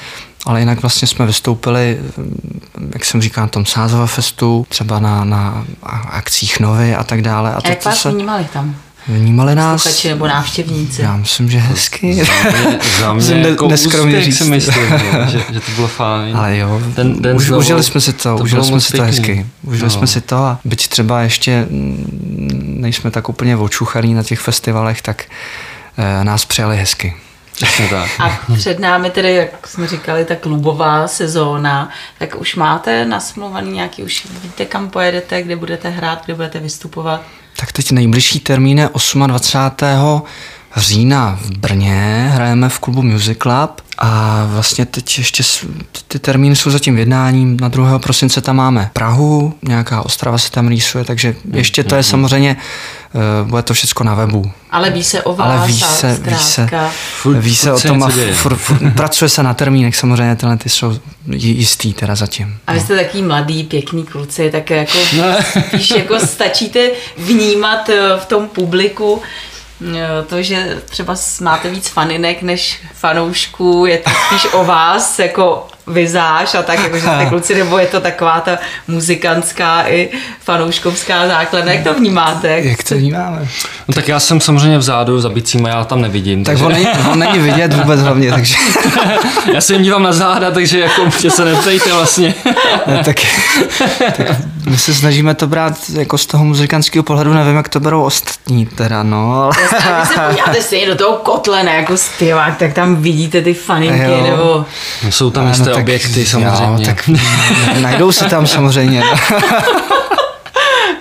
ale 0.46 0.60
jinak 0.60 0.82
vlastně 0.82 1.08
jsme 1.08 1.26
vystoupili, 1.26 1.98
jak 2.94 3.06
jsem 3.06 3.22
říkal, 3.22 3.44
na 3.44 3.48
tom 3.48 3.66
Sázova 3.66 4.08
festu, 4.08 4.66
třeba 4.70 5.00
na, 5.00 5.24
na 5.24 5.66
akcích 6.10 6.60
Novy 6.60 6.96
a 6.96 7.04
tak 7.04 7.22
dále. 7.22 7.54
A 7.54 7.58
A 7.58 7.62
to, 7.62 7.70
jak 7.70 7.86
vás 7.86 8.02
se 8.02 8.12
vnímali 8.12 8.46
tam? 8.54 8.76
vnímali 9.08 9.56
nás. 9.56 9.84
Posluchači 9.84 10.08
nebo 10.10 10.28
návštěvníci? 10.28 11.02
Já 11.02 11.18
myslím, 11.18 11.50
že 11.50 11.58
hezky. 11.58 12.24
Za 13.00 13.14
mě 13.14 13.36
ne- 13.36 13.50
jako 13.50 13.68
neskromně 13.68 14.18
úspěch 14.18 14.26
říct. 14.26 14.38
si 14.38 14.44
myslím, 14.44 14.74
že, 15.28 15.44
že 15.54 15.60
to 15.60 15.72
bylo 15.76 15.88
fajn. 15.88 16.38
Ale 16.38 16.58
jo, 16.58 16.82
ten, 16.96 17.22
den 17.22 17.36
už, 17.36 17.46
znovu, 17.46 17.60
užili 17.60 17.84
jsme 17.84 18.02
si 18.02 18.14
to, 18.14 18.38
to 18.38 18.44
užili 18.44 18.64
jsme 18.64 18.82
si 18.82 18.92
to 18.92 18.98
pěkný. 18.98 19.08
hezky. 19.18 19.46
Užili 19.64 19.84
No. 19.84 19.90
jsme 19.90 20.08
si 20.08 20.22
to 20.22 20.36
a 20.38 20.60
byť 20.66 20.88
třeba 20.88 21.22
ještě 21.22 21.68
nejsme 22.64 23.12
tak 23.12 23.30
úplně 23.30 23.58
očucharí 23.58 24.14
na 24.14 24.24
těch 24.24 24.40
festivalech, 24.40 25.02
tak 25.02 25.24
eh, 25.98 26.24
nás 26.24 26.46
přijali 26.46 26.78
hezky. 26.78 27.14
Přesně 27.58 27.88
tak. 27.88 28.10
A 28.20 28.40
před 28.58 28.80
námi 28.80 29.10
tedy, 29.10 29.36
jak 29.36 29.68
jsme 29.68 29.88
říkali, 29.88 30.26
ta 30.26 30.36
klubová 30.36 31.08
sezóna, 31.08 31.90
tak 32.20 32.36
už 32.36 32.56
máte 32.56 33.06
nasmluvaný 33.06 33.72
nějaký, 33.72 34.04
už 34.04 34.28
víte, 34.44 34.66
kam 34.66 34.90
pojedete, 34.90 35.42
kde 35.42 35.56
budete 35.56 35.90
hrát, 35.90 36.26
kde 36.26 36.34
budete 36.34 36.60
vystupovat? 36.60 37.22
Tak 37.56 37.72
teď 37.72 37.92
nejbližší 37.92 38.40
termín 38.40 38.80
je 38.80 38.90
28. 39.28 40.24
října 40.78 41.40
v 41.42 41.58
Brně, 41.58 42.30
hrajeme 42.34 42.70
v 42.70 42.80
klubu 42.80 43.02
Music 43.02 43.38
Club 43.42 43.82
a 43.98 44.44
vlastně 44.48 44.86
teď 44.86 45.18
ještě 45.18 45.44
ty 46.08 46.20
termíny 46.20 46.56
jsou 46.56 46.70
zatím 46.72 46.96
v 46.96 47.00
jednání. 47.00 47.58
Na 47.62 47.68
2. 47.68 48.00
prosince 48.00 48.42
tam 48.42 48.56
máme 48.56 48.90
Prahu, 48.94 49.54
nějaká 49.68 50.02
Ostrava 50.02 50.38
se 50.38 50.52
tam 50.52 50.68
rýsuje, 50.68 51.04
takže 51.04 51.36
ještě 51.54 51.84
to 51.84 51.96
je 51.96 52.04
samozřejmě, 52.04 52.58
eh, 53.16 53.44
bude 53.44 53.62
to 53.62 53.74
všechno 53.74 54.06
na 54.06 54.16
webu. 54.16 54.52
Ale 54.72 54.90
ví 54.90 55.04
se 55.04 55.22
o 55.22 55.36
vás 55.36 55.60
Ale 55.60 55.68
ví 55.68 55.80
se, 55.80 56.20
ví 56.22 56.36
se, 56.38 56.70
Furt- 57.24 57.40
ví 57.40 57.56
se 57.56 57.70
furt 57.70 57.86
o 57.86 57.88
tom 57.88 58.04
a 58.04 58.10
furt, 58.34 58.56
furt, 58.56 58.82
pracuje 58.96 59.30
se 59.30 59.44
na 59.44 59.54
termínech, 59.54 59.96
samozřejmě 59.96 60.36
tyhle 60.36 60.58
ty 60.58 60.70
jsou 60.70 61.00
jistý 61.36 61.94
teda 61.94 62.16
zatím. 62.16 62.58
A 62.68 62.74
vy 62.74 62.80
jste 62.80 62.96
taký 62.96 63.22
mladý, 63.22 63.64
pěkný 63.64 64.04
kluci, 64.04 64.52
tak 64.52 64.70
jako 64.70 64.98
spíš 65.68 65.92
jako 65.92 66.20
stačíte 66.20 66.90
vnímat 67.18 67.90
eh, 67.90 68.20
v 68.20 68.26
tom 68.26 68.48
publiku 68.48 69.22
to, 70.28 70.42
že 70.42 70.82
třeba 70.86 71.16
máte 71.42 71.70
víc 71.70 71.88
faninek 71.88 72.42
než 72.42 72.82
fanoušků, 72.94 73.86
je 73.86 73.98
to 73.98 74.10
spíš 74.28 74.54
o 74.54 74.66
vás 74.66 75.20
jako 75.20 75.68
vizáž 75.88 76.56
a 76.56 76.64
tak, 76.64 76.80
jako 76.84 76.98
že 76.98 77.02
jste 77.02 77.26
kluci, 77.26 77.56
nebo 77.56 77.78
je 77.78 77.88
to 77.88 78.02
taková 78.02 78.40
ta 78.40 78.58
muzikantská 78.88 79.88
i 79.88 80.10
fanouškovská 80.40 81.28
základna, 81.28 81.72
jak 81.74 81.84
to 81.84 81.94
vnímáte? 81.94 82.48
Jak 82.48 82.84
to 82.84 82.96
vnímáme? 82.96 83.48
No 83.88 83.94
tak 83.94 84.08
já 84.08 84.20
jsem 84.20 84.42
samozřejmě 84.42 84.78
vzadu 84.78 85.22
za 85.22 85.30
bicíma, 85.30 85.70
já 85.70 85.84
tam 85.84 86.02
nevidím. 86.02 86.44
Tak 86.44 86.52
takže 86.52 86.66
on 86.66 86.72
není, 86.72 86.88
on 87.12 87.20
není 87.20 87.40
vidět 87.40 87.74
vůbec 87.74 88.02
hlavně, 88.02 88.32
takže 88.32 88.56
já 89.54 89.62
se 89.62 89.74
jim 89.74 89.84
dívám 89.84 90.04
na 90.04 90.14
záda, 90.14 90.52
takže 90.52 90.80
jako 90.80 91.02
mě 91.22 91.32
se 91.32 91.46
neptejte 91.46 91.94
vlastně. 91.94 92.34
Ne, 92.88 93.04
tak, 93.04 93.18
tak 94.18 94.28
my 94.70 94.78
se 94.78 94.94
snažíme 94.94 95.36
to 95.36 95.48
brát 95.48 95.74
jako 95.94 96.18
z 96.18 96.26
toho 96.26 96.44
muzikantského 96.46 97.04
pohledu, 97.04 97.34
nevím, 97.34 97.56
jak 97.56 97.70
to 97.70 97.80
berou 97.80 98.04
ostatní 98.04 98.66
teda, 98.66 99.04
no, 99.04 99.34
ale... 99.34 99.52
A 99.52 100.00
když 100.00 100.10
se 100.10 100.20
podíváte 100.20 100.62
si 100.62 100.86
do 100.86 100.96
toho 100.96 101.18
kotle, 101.18 101.64
ne, 101.64 101.76
jako 101.76 101.98
zpěvák, 101.98 102.58
tak 102.58 102.74
tam 102.74 102.96
vidíte 102.96 103.42
ty 103.42 103.54
faninky, 103.54 104.22
nebo 104.24 104.66
Jsou 105.10 105.30
tam 105.30 105.48
jisté 105.48 105.77
tak- 105.78 105.84
objekty 105.84 106.20
jo, 106.20 106.26
samozřejmě. 106.26 106.86
tak 106.86 107.10
najdou 107.82 108.12
se 108.12 108.26
tam 108.26 108.48
samozřejmě. 108.48 109.00
no. 109.00 109.40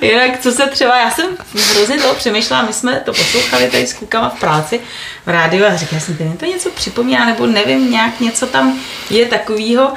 Jinak, 0.00 0.40
co 0.40 0.52
se 0.52 0.66
třeba, 0.66 1.00
já 1.00 1.11
jsem 1.11 1.26
hrozně 1.75 1.99
toho 1.99 2.14
přemýšlela, 2.14 2.62
my 2.62 2.73
jsme 2.73 3.00
to 3.04 3.12
poslouchali 3.12 3.71
tady 3.71 3.87
s 3.87 3.92
klukama 3.92 4.28
v 4.28 4.40
práci 4.40 4.80
v 5.26 5.28
rádiu 5.28 5.66
a 5.66 5.76
říkala 5.76 6.00
jsem, 6.00 6.16
mě 6.21 6.37
to 6.37 6.47
něco 6.47 6.71
připomíná, 6.71 7.26
nebo 7.26 7.47
nevím, 7.47 7.90
nějak 7.90 8.21
něco 8.21 8.47
tam 8.47 8.78
je 9.11 9.26
takového, 9.26 9.92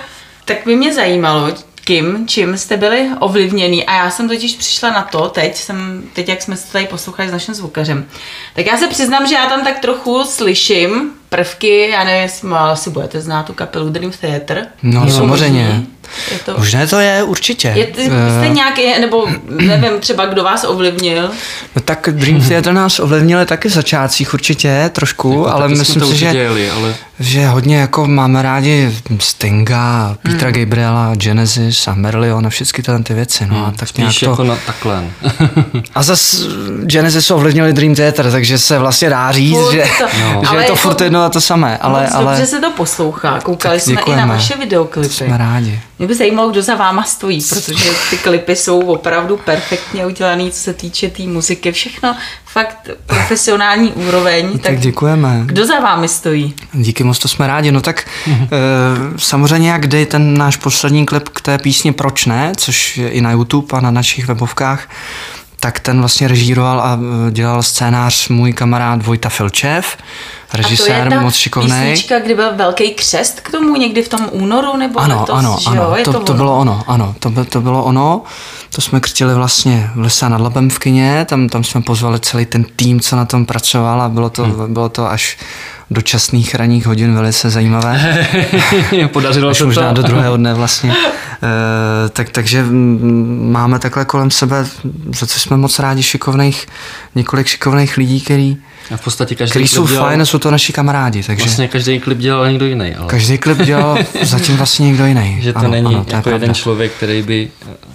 tak 0.45 0.57
by 0.65 0.75
mě 0.75 0.93
zajímalo, 0.93 1.51
kým, 1.83 2.27
čím 2.27 2.57
jste 2.57 2.77
byli 2.77 3.09
ovlivněný. 3.19 3.85
A 3.85 3.93
já 3.93 4.09
jsem 4.11 4.27
totiž 4.27 4.55
přišla 4.55 4.89
na 4.89 5.01
to, 5.01 5.29
teď, 5.29 5.55
jsem, 5.55 6.03
teď 6.13 6.29
jak 6.29 6.41
jsme 6.41 6.57
se 6.57 6.71
tady 6.71 6.85
poslouchali 6.85 7.29
s 7.29 7.31
naším 7.31 7.53
zvukařem, 7.53 8.05
tak 8.53 8.65
já 8.65 8.77
se 8.77 8.87
přiznám, 8.87 9.27
že 9.27 9.35
já 9.35 9.49
tam 9.49 9.63
tak 9.63 9.79
trochu 9.79 10.23
slyším 10.23 11.11
prvky, 11.29 11.89
já 11.89 12.03
nevím, 12.03 12.21
jestli 12.21 12.47
má- 12.47 12.71
asi 12.71 12.89
budete 12.89 13.21
znát 13.21 13.43
tu 13.45 13.53
kapelu 13.53 13.89
Dream 13.89 14.11
Theater. 14.21 14.65
No, 14.83 15.01
Je 15.05 15.11
to 15.11 15.17
samozřejmě. 15.17 15.63
možný? 15.67 15.87
Je 16.31 16.39
to, 16.39 16.53
Možné 16.57 16.87
to 16.87 16.99
je 16.99 17.23
určitě. 17.23 17.67
je, 17.67 17.85
ty, 17.87 18.01
Eh, 18.01 18.39
jste 18.45 18.49
nějaký, 18.53 18.81
nebo 19.01 19.27
nevím, 19.49 19.99
třeba 19.99 20.25
kdo 20.25 20.43
vás 20.43 20.63
ovlivnil, 20.63 21.29
No 21.75 21.81
tak 21.85 22.09
Dream 22.11 22.41
Theater 22.41 22.73
nás 22.73 22.99
ovlivnili 22.99 23.45
taky 23.45 23.69
v 23.69 23.71
začátcích 23.71 24.33
určitě 24.33 24.89
trošku, 24.93 25.31
Jako 25.31 25.47
ale 25.55 25.67
myslím 25.67 26.01
to 26.01 26.07
si, 26.07 26.17
že, 26.17 26.49
ale 26.75 26.95
že 27.19 27.47
hodně 27.47 27.77
jako 27.77 28.05
máme 28.07 28.41
rádi 28.41 28.95
Stinga, 29.19 30.17
Petra 30.21 30.49
Hmm. 30.49 30.59
Gabriela, 30.59 31.15
Genesis 31.15 31.87
a 31.87 31.93
Merlion 31.93 32.47
a 32.47 32.49
všechny 32.49 32.83
tyhle 32.83 33.03
ty 33.03 33.13
věci. 33.13 33.45
No, 33.49 33.65
a 33.67 33.71
tak 33.71 33.97
nějak 33.97 34.11
spíš 34.13 34.19
to... 34.19 34.29
jako 34.29 34.43
na 34.43 34.57
takhle. 34.65 35.03
A 35.95 36.03
zas 36.03 36.41
Genesis 36.83 37.31
ovlivnili 37.31 37.73
Dream 37.73 37.95
Theater, 37.95 38.31
takže 38.31 38.59
se 38.59 38.79
vlastně 38.79 39.09
dá 39.09 39.31
říct, 39.31 39.57
Furt 39.57 39.71
že, 39.71 39.83
to- 39.97 40.07
že 40.17 40.23
Ale 40.47 40.61
je 40.61 40.67
to 40.67 40.73
jako- 40.73 40.75
furt 40.75 41.01
jedno 41.01 41.18
a 41.25 41.29
to 41.29 41.41
samé. 41.41 41.77
Ale, 41.77 42.01
Moc 42.03 42.11
ale 42.13 42.25
dobře 42.25 42.45
se 42.45 42.59
to 42.59 42.71
poslouchá. 42.71 43.39
Koukali 43.39 43.79
jsme 43.79 44.01
i 44.01 44.15
na 44.15 44.25
vaše 44.25 44.57
videoklipy. 44.57 45.13
jsme 45.13 45.37
rádi. 45.37 45.81
Mě 45.99 46.07
by 46.07 46.15
zajímalo, 46.15 46.49
kdo 46.49 46.61
za 46.61 46.75
váma 46.75 47.03
stojí, 47.03 47.41
protože 47.49 47.89
ty 48.09 48.17
klipy 48.17 48.55
jsou 48.55 48.79
opravdu 48.79 49.37
perfektně 49.37 50.05
udělané, 50.05 50.51
co 50.51 50.59
se 50.59 50.73
týče 50.73 51.09
té 51.09 51.19
tý 51.19 51.27
muziky. 51.27 51.71
Všechno 51.71 52.15
fakt 52.45 52.89
profesionální 53.05 53.91
úroveň. 53.91 54.51
Tak, 54.51 54.61
tak 54.61 54.79
děkujeme. 54.79 55.41
Kdo 55.45 55.65
za 55.65 55.79
vámi 55.79 56.07
stojí? 56.07 56.53
Díky 56.73 57.03
moc, 57.03 57.19
to 57.19 57.27
jsme 57.27 57.47
rádi. 57.47 57.71
No 57.71 57.81
tak 57.81 58.07
e, 58.27 58.47
samozřejmě 59.17 59.69
jak 59.71 59.81
kdy 59.81 60.05
ten 60.05 60.37
náš 60.37 60.57
poslední 60.57 61.05
klip 61.05 61.29
k 61.29 61.41
té 61.41 61.57
písni 61.57 61.91
Proč 61.93 62.25
ne, 62.25 62.51
což 62.57 62.97
je 62.97 63.09
i 63.09 63.21
na 63.21 63.31
YouTube 63.31 63.77
a 63.77 63.81
na 63.81 63.91
našich 63.91 64.27
webovkách, 64.27 64.89
tak 65.59 65.79
ten 65.79 65.99
vlastně 65.99 66.27
režíroval 66.27 66.81
a 66.81 66.99
e, 67.27 67.31
dělal 67.31 67.63
scénář 67.63 68.29
můj 68.29 68.53
kamarád 68.53 69.05
Vojta 69.05 69.29
Filčev, 69.29 69.97
A 69.97 70.51
to 70.51 70.57
je 70.57 70.63
režisér 70.63 71.09
ta 71.09 71.21
moc 71.21 71.35
šikovný. 71.35 71.69
písnička, 71.69 72.19
kdy 72.19 72.35
byl 72.35 72.55
velký 72.55 72.93
křest 72.93 73.41
k 73.41 73.51
tomu 73.51 73.75
někdy 73.75 74.03
v 74.03 74.09
tom 74.09 74.27
únoru 74.31 74.77
nebo 74.77 74.99
Ano, 74.99 75.19
letos, 75.19 75.35
ano, 75.35 75.57
že 75.61 75.69
ano, 75.69 75.83
jo? 75.97 76.03
To, 76.03 76.13
to, 76.13 76.19
ono? 76.19 76.33
bylo 76.33 76.57
ono, 76.57 76.83
ano, 76.87 77.15
to, 77.19 77.29
by, 77.29 77.45
to 77.45 77.61
bylo 77.61 77.83
ono. 77.83 78.21
To 78.75 78.81
jsme 78.81 78.99
křtili 78.99 79.33
vlastně 79.33 79.89
v 79.95 79.99
Lesa 79.99 80.29
nad 80.29 80.41
Labem 80.41 80.69
v 80.69 80.79
kině, 80.79 81.25
tam, 81.29 81.49
tam 81.49 81.63
jsme 81.63 81.81
pozvali 81.81 82.19
celý 82.19 82.45
ten 82.45 82.65
tým, 82.75 82.99
co 82.99 83.15
na 83.15 83.25
tom 83.25 83.45
pracoval 83.45 84.01
a 84.01 84.09
bylo 84.09 84.29
to, 84.29 84.43
hmm. 84.43 84.73
bylo 84.73 84.89
to 84.89 85.11
až 85.11 85.37
do 85.91 86.01
časných 86.01 86.55
ranních 86.55 86.85
hodin 86.85 87.15
velice 87.15 87.49
zajímavé. 87.49 88.27
Podařilo 89.13 89.55
se 89.55 89.65
možná 89.65 89.93
to. 89.93 90.01
do 90.01 90.07
druhého 90.07 90.37
dne 90.37 90.53
vlastně. 90.53 90.91
E, 90.95 92.09
tak, 92.09 92.29
takže 92.29 92.63
mm, 92.63 93.49
máme 93.51 93.79
takhle 93.79 94.05
kolem 94.05 94.31
sebe, 94.31 94.65
za 95.19 95.27
co 95.27 95.39
jsme 95.39 95.57
moc 95.57 95.79
rádi, 95.79 96.03
šikovných, 96.03 96.67
několik 97.15 97.47
šikovných 97.47 97.97
lidí, 97.97 98.21
který, 98.21 98.57
A 98.93 98.97
v 98.97 99.01
podstatě 99.03 99.35
každý 99.35 99.49
který 99.51 99.67
jsou 99.67 99.87
dělal, 99.87 100.05
fajn, 100.07 100.25
jsou 100.25 100.39
to 100.39 100.51
naši 100.51 100.73
kamarádi, 100.73 101.23
takže 101.23 101.43
Vlastně 101.43 101.67
každý 101.67 101.99
klip 101.99 102.17
dělal 102.17 102.49
někdo 102.49 102.65
jiný, 102.65 102.95
ale 102.95 103.07
každý 103.07 103.37
klip 103.37 103.57
dělal 103.57 103.97
zatím 104.21 104.57
vlastně 104.57 104.85
někdo 104.87 105.05
jiný. 105.05 105.37
že 105.41 105.53
to 105.53 105.59
Ano, 105.59 105.69
není 105.69 105.95
ano, 105.95 106.03
to 106.05 106.11
je 106.11 106.15
jako 106.15 106.29
jeden 106.29 106.39
pravda. 106.39 106.53
člověk, 106.53 106.91
který 106.91 107.21
by 107.21 107.49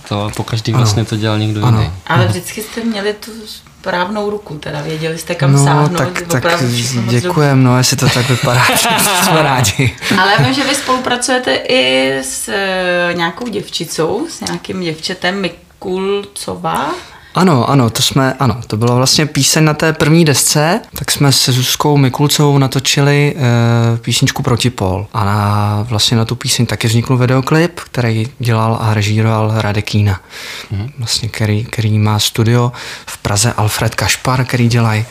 to 0.08 0.30
po 0.36 0.44
každý 0.44 0.72
vlastně 0.72 1.04
to 1.04 1.16
dělal 1.16 1.38
někdo 1.38 1.64
Ano. 1.64 1.80
jiný. 1.80 1.92
Ale 2.06 2.26
vždycky 2.26 2.62
jste 2.62 2.80
měli 2.84 3.12
tu 3.12 3.30
správnou 3.46 4.30
ruku, 4.30 4.58
teda 4.58 4.80
věděli 4.82 5.18
jste 5.18 5.34
kam 5.34 5.52
No, 5.52 5.64
sáhnout. 5.64 5.96
tak, 5.98 6.22
tak 6.42 6.44
děkujem, 7.08 7.62
no, 7.64 7.78
jestli 7.78 7.96
to 7.96 8.08
tak 8.08 8.28
vypadá, 8.28 8.62
jsme 9.22 9.42
rádi. 9.42 9.96
Ale 10.20 10.32
já 10.32 10.38
vím, 10.42 10.54
že 10.54 10.64
vy 10.64 10.74
spolupracujete 10.74 11.54
i 11.54 12.12
s 12.22 12.48
e, 12.48 13.10
nějakou 13.14 13.48
děvčicou, 13.48 14.26
s 14.30 14.40
nějakým 14.40 14.80
děvčetem 14.80 15.40
Mikulcová. 15.40 16.90
Ano, 17.34 17.70
ano, 17.70 17.90
to 17.90 18.02
jsme, 18.02 18.34
ano, 18.38 18.60
to 18.66 18.76
bylo 18.76 18.96
vlastně 18.96 19.26
píseň 19.26 19.64
na 19.64 19.74
té 19.74 19.92
první 19.92 20.24
desce, 20.24 20.80
tak 20.98 21.10
jsme 21.10 21.32
se 21.32 21.52
Zuzkou 21.52 21.96
Mikulcovou 21.96 22.58
natočili 22.58 23.34
e, 23.36 23.98
písničku 23.98 24.42
Protipol. 24.42 25.06
A 25.12 25.24
na, 25.24 25.86
vlastně 25.88 26.16
na 26.16 26.24
tu 26.24 26.36
píseň 26.36 26.66
taky 26.66 26.88
vznikl 26.88 27.16
videoklip, 27.16 27.80
který 27.80 28.26
dělal 28.38 28.78
a 28.80 28.94
režíroval 28.94 29.52
Radek 29.56 29.84
Kína. 29.84 30.20
Mm. 30.70 30.90
Vlastně, 30.98 31.28
který, 31.28 31.64
který 31.64 31.98
má 31.98 32.18
studio 32.18 32.72
v 33.06 33.18
Praze 33.18 33.52
Alfred 33.52 33.94
Kašpar, 33.94 34.44
který 34.44 34.68
dělají 34.68 35.04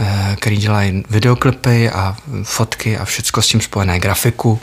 eh, 0.00 0.36
který 0.40 0.56
dělají 0.56 1.04
videoklipy 1.10 1.90
a 1.90 2.16
fotky 2.42 2.98
a 2.98 3.04
všecko 3.04 3.42
s 3.42 3.46
tím 3.46 3.60
spojené, 3.60 3.98
grafiku. 3.98 4.60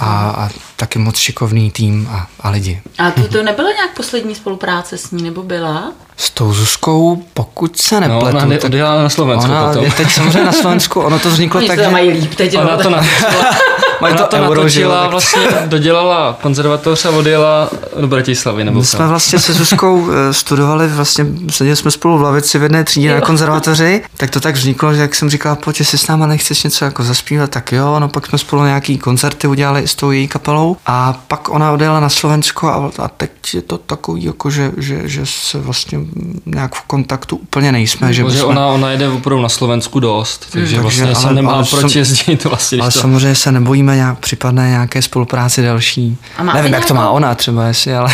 a, 0.00 0.30
a 0.30 0.50
taky 0.80 0.98
moc 0.98 1.16
šikovný 1.16 1.70
tým 1.70 2.08
a, 2.12 2.26
a 2.40 2.50
lidi. 2.50 2.80
A 2.98 3.10
to, 3.10 3.28
to 3.28 3.42
nebyla 3.42 3.68
nějak 3.72 3.96
poslední 3.96 4.34
spolupráce 4.34 4.98
s 4.98 5.10
ní, 5.10 5.22
nebo 5.22 5.42
byla? 5.42 5.92
S 6.16 6.30
tou 6.30 6.52
Zuzkou, 6.52 7.22
pokud 7.34 7.78
se 7.78 7.94
No, 7.94 8.00
nepletu, 8.00 8.36
ona 8.36 8.44
ne- 8.46 8.58
tak 8.58 8.64
odjela 8.64 9.02
na 9.02 9.08
Slovensku 9.08 9.50
ona 9.50 9.66
potom. 9.68 9.84
je 9.84 9.90
teď 9.90 10.10
samozřejmě 10.12 10.44
na 10.44 10.52
Slovensku, 10.52 11.00
ono 11.00 11.18
to 11.18 11.30
vzniklo 11.30 11.58
Oni 11.58 11.68
tak, 11.68 11.76
to 11.78 11.82
že 11.84 11.90
mají 11.90 12.10
líp 12.10 12.34
teď. 12.34 12.58
Ona 12.58 12.64
no, 12.64 12.76
to 12.76 12.82
tak- 12.82 12.92
natočila, 12.92 13.44
ona 14.00 14.12
to 14.16 14.26
to 14.26 14.36
euro, 14.36 14.68
že 14.68 14.80
jo, 14.82 14.88
natočila, 14.88 15.02
tak- 15.02 15.10
vlastně 15.10 15.42
dodělala 15.66 16.38
konzervatoř 16.42 17.04
a 17.04 17.10
odjela 17.10 17.70
do 18.00 18.08
Bratislavy. 18.08 18.64
Nebo 18.64 18.78
My 18.78 18.84
jsme 18.84 19.06
vlastně 19.06 19.38
se 19.38 19.52
Zuzkou 19.52 20.08
eh, 20.30 20.34
studovali, 20.34 20.88
vlastně 20.88 21.26
seděli 21.50 21.76
jsme 21.76 21.90
spolu 21.90 22.18
v 22.18 22.22
lavici 22.22 22.58
v 22.58 22.62
jedné 22.62 22.84
třídě 22.84 23.14
na 23.14 23.20
konzervatoři, 23.20 24.02
tak 24.16 24.30
to 24.30 24.40
tak 24.40 24.54
vzniklo, 24.54 24.94
že 24.94 25.00
jak 25.00 25.14
jsem 25.14 25.30
říkal, 25.30 25.56
pojď, 25.56 25.78
jestli 25.78 25.98
s 25.98 26.06
náma 26.06 26.26
nechceš 26.26 26.62
něco 26.62 26.84
jako 26.84 27.02
zaspívat, 27.02 27.50
tak 27.50 27.72
jo, 27.72 28.00
no 28.00 28.08
pak 28.08 28.26
jsme 28.26 28.38
spolu 28.38 28.64
nějaký 28.64 28.98
koncerty 28.98 29.46
udělali 29.48 29.88
s 29.88 29.94
tou 29.94 30.10
její 30.10 30.28
kapelou 30.28 30.69
a 30.86 31.20
pak 31.28 31.48
ona 31.48 31.72
odjela 31.72 32.00
na 32.00 32.08
Slovensko 32.08 32.68
a, 32.68 32.90
a 32.98 33.08
teď 33.08 33.30
je 33.54 33.62
to 33.62 33.78
takový, 33.78 34.24
jako 34.24 34.50
že, 34.50 34.72
že, 34.76 35.08
že 35.08 35.26
se 35.26 35.58
vlastně 35.58 35.98
nějak 36.46 36.74
v 36.74 36.82
kontaktu 36.82 37.36
úplně 37.36 37.72
nejsme. 37.72 38.12
že 38.12 38.24
bychom- 38.24 38.50
ona, 38.50 38.66
ona 38.66 38.90
jede 38.90 39.08
opravdu 39.08 39.42
na 39.42 39.48
Slovensku 39.48 40.00
dost, 40.00 40.46
takže 40.52 40.60
takže, 40.66 40.80
vlastně 40.80 41.04
ale- 41.04 41.14
jsem 41.14 41.34
nemá 41.34 41.52
ale 41.52 41.64
proč 41.70 41.80
sam- 41.80 41.98
jezdit 41.98 42.44
vlastně. 42.44 42.78
ale 42.80 42.92
to... 42.92 43.00
samozřejmě 43.00 43.34
se 43.34 43.52
nebojíme 43.52 43.96
nějak 43.96 44.18
případné 44.18 44.68
nějaké 44.70 45.02
spolupráci 45.02 45.62
další. 45.62 46.16
A 46.36 46.42
Nevím, 46.42 46.72
jak 46.74 46.84
to 46.84 46.94
má 46.94 47.00
nějakou- 47.00 47.16
ona 47.16 47.34
třeba, 47.34 47.66
jestli, 47.66 47.94
ale... 47.94 48.10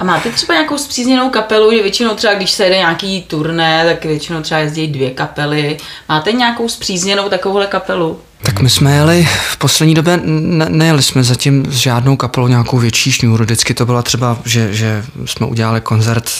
A 0.00 0.04
máte 0.04 0.30
třeba 0.30 0.54
nějakou 0.54 0.78
zpřízněnou 0.78 1.30
kapelu, 1.30 1.70
že 1.72 1.82
většinou 1.82 2.14
třeba, 2.14 2.34
když 2.34 2.50
se 2.50 2.64
jede 2.64 2.76
nějaký 2.76 3.22
turné, 3.22 3.84
tak 3.84 4.04
většinou 4.04 4.42
třeba 4.42 4.60
jezdí 4.60 4.86
dvě 4.88 5.10
kapely. 5.10 5.76
Máte 6.08 6.32
nějakou 6.32 6.68
zpřízněnou 6.68 7.28
takovouhle 7.28 7.66
kapelu? 7.66 8.18
Tak 8.44 8.60
my 8.60 8.70
jsme 8.70 8.96
jeli, 8.96 9.28
v 9.50 9.56
poslední 9.56 9.94
době 9.94 10.20
ne, 10.24 10.66
nejeli 10.68 11.02
jsme 11.02 11.24
zatím 11.24 11.66
s 11.68 11.74
žádnou 11.74 12.16
kapelou 12.16 12.48
nějakou 12.48 12.78
větší 12.78 13.12
šňůru. 13.12 13.44
Vždycky 13.44 13.74
to 13.74 13.86
byla 13.86 14.02
třeba, 14.02 14.38
že, 14.44 14.74
že 14.74 15.04
jsme 15.24 15.46
udělali 15.46 15.80
koncert 15.80 16.30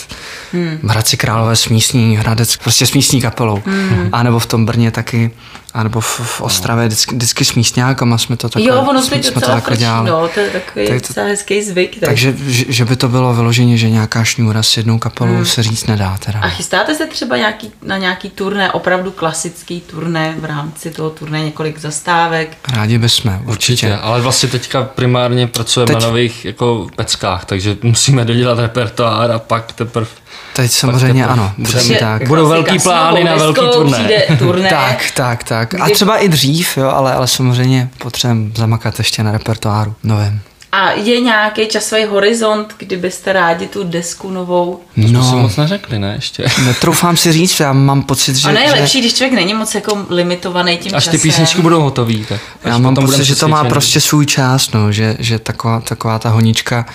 hmm. 0.52 0.78
v 0.82 0.90
Hradci 0.90 1.16
Králové 1.16 1.56
s 1.56 1.68
místní, 1.68 2.16
Hradec, 2.16 2.56
prostě 2.56 2.86
s 2.86 2.92
místní 2.92 3.20
kapelou. 3.20 3.62
Hmm. 3.66 4.08
A 4.12 4.22
nebo 4.22 4.38
v 4.38 4.46
tom 4.46 4.66
Brně 4.66 4.90
taky, 4.90 5.30
a 5.74 5.82
nebo 5.82 6.00
v, 6.00 6.20
v 6.24 6.40
Ostravě, 6.40 6.86
vždycky, 6.86 7.14
vždycky 7.14 7.44
s 7.44 7.54
místňákama 7.54 8.18
jsme 8.18 8.36
to 8.36 8.48
takhle, 8.48 8.70
jo, 8.70 8.80
ono 8.88 9.02
jsme, 9.02 9.22
jsme 9.22 9.40
to 9.40 9.46
takhle 9.46 9.76
dělali. 9.76 10.10
no, 10.10 10.28
to 10.28 10.40
je 10.40 10.50
takový 10.50 10.86
Tak 10.86 11.00
to- 11.00 11.08
docela 11.08 11.26
hezký 11.26 11.62
zvyk. 11.62 12.00
Tak. 12.00 12.08
Takže, 12.08 12.34
že, 12.46 12.64
že 12.68 12.84
by 12.84 12.96
to 12.96 13.08
bylo 13.08 13.34
vyloženě, 13.34 13.76
že 13.76 13.90
nějaká 13.90 14.24
šňůra 14.24 14.62
s 14.62 14.76
jednou 14.76 14.98
kapelou 14.98 15.34
hmm. 15.34 15.46
se 15.46 15.62
říct 15.62 15.86
nedá 15.86 16.18
teda. 16.24 16.40
A 16.40 16.48
chystáte 16.48 16.94
se 16.94 17.06
třeba 17.06 17.36
nějaký, 17.36 17.72
na 17.82 17.98
nějaký 17.98 18.30
turné, 18.30 18.72
opravdu 18.72 19.10
klasický 19.10 19.80
turné, 19.80 20.34
v 20.38 20.44
rámci 20.44 20.90
toho 20.90 21.10
turné 21.10 21.44
několik 21.44 21.80
zastávek? 21.94 22.56
Rádi 22.72 22.98
bychom, 22.98 23.32
určitě. 23.32 23.50
Určitě, 23.50 23.96
ale 23.96 24.20
vlastně 24.20 24.48
teďka 24.48 24.82
primárně 24.82 25.46
pracujeme 25.46 25.86
Teď- 25.86 26.02
na 26.02 26.08
nových 26.08 26.44
jako 26.44 26.86
peckách, 26.96 27.44
takže 27.44 27.76
musíme 27.82 28.24
dodělat 28.24 28.58
repertoár 28.58 29.30
a 29.32 29.38
pak 29.38 29.72
teprve 29.72 30.06
Teď 30.52 30.70
samozřejmě 30.72 31.22
teprve 31.22 31.40
ano, 31.42 31.52
budeme- 31.56 31.68
přesně 31.68 31.96
tak. 31.96 32.28
Budou 32.28 32.48
velký 32.48 32.78
plány 32.78 33.24
na 33.24 33.36
velký 33.36 33.60
turné. 33.72 34.08
Turné. 34.38 34.70
Tak, 34.74 35.10
tak, 35.14 35.44
tak. 35.44 35.74
A 35.80 35.88
třeba 35.88 36.16
i 36.16 36.28
dřív, 36.28 36.76
jo, 36.76 36.88
ale, 36.88 37.14
ale 37.14 37.26
samozřejmě 37.26 37.88
potřebujeme 37.98 38.50
zamakat 38.56 38.98
ještě 38.98 39.22
na 39.22 39.32
repertoáru 39.32 39.94
novém. 40.04 40.40
A 40.76 40.90
je 40.90 41.20
nějaký 41.20 41.66
časový 41.66 42.04
horizont, 42.04 42.74
kdybyste 42.78 43.32
rádi 43.32 43.66
tu 43.66 43.84
desku 43.84 44.30
novou? 44.30 44.80
To 44.94 45.00
jsme 45.00 45.12
No. 45.18 45.30
si 45.30 45.36
moc 45.36 45.56
neřekli, 45.56 45.98
ne, 45.98 46.12
ještě. 46.16 46.44
Netroufám 46.64 47.16
si 47.16 47.32
říct, 47.32 47.60
já 47.60 47.72
mám 47.72 48.02
pocit, 48.02 48.36
že... 48.36 48.48
A 48.48 48.52
ne, 48.52 48.60
je 48.62 48.68
že 48.68 48.74
lepší, 48.74 49.00
když 49.00 49.14
člověk 49.14 49.32
není 49.34 49.54
moc 49.54 49.74
jako 49.74 50.06
limitovaný 50.08 50.76
tím 50.78 50.94
Až 50.94 51.04
časem. 51.04 51.18
ty 51.20 51.22
písničky 51.22 51.62
budou 51.62 51.80
hotové, 51.80 52.14
tak 52.28 52.40
až 52.64 52.70
já 52.70 52.78
mám 52.78 52.94
pocit, 52.94 53.24
že 53.24 53.36
to 53.36 53.48
má 53.48 53.64
prostě 53.64 54.00
svůj 54.00 54.26
čas, 54.26 54.70
no, 54.72 54.92
že, 54.92 55.16
že 55.18 55.38
taková, 55.38 55.80
taková 55.80 56.18
ta 56.18 56.28
honička 56.28 56.86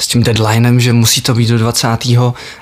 s 0.00 0.06
tím 0.06 0.22
deadlinem, 0.22 0.80
že 0.80 0.92
musí 0.92 1.20
to 1.20 1.34
být 1.34 1.48
do 1.48 1.58
20. 1.58 1.88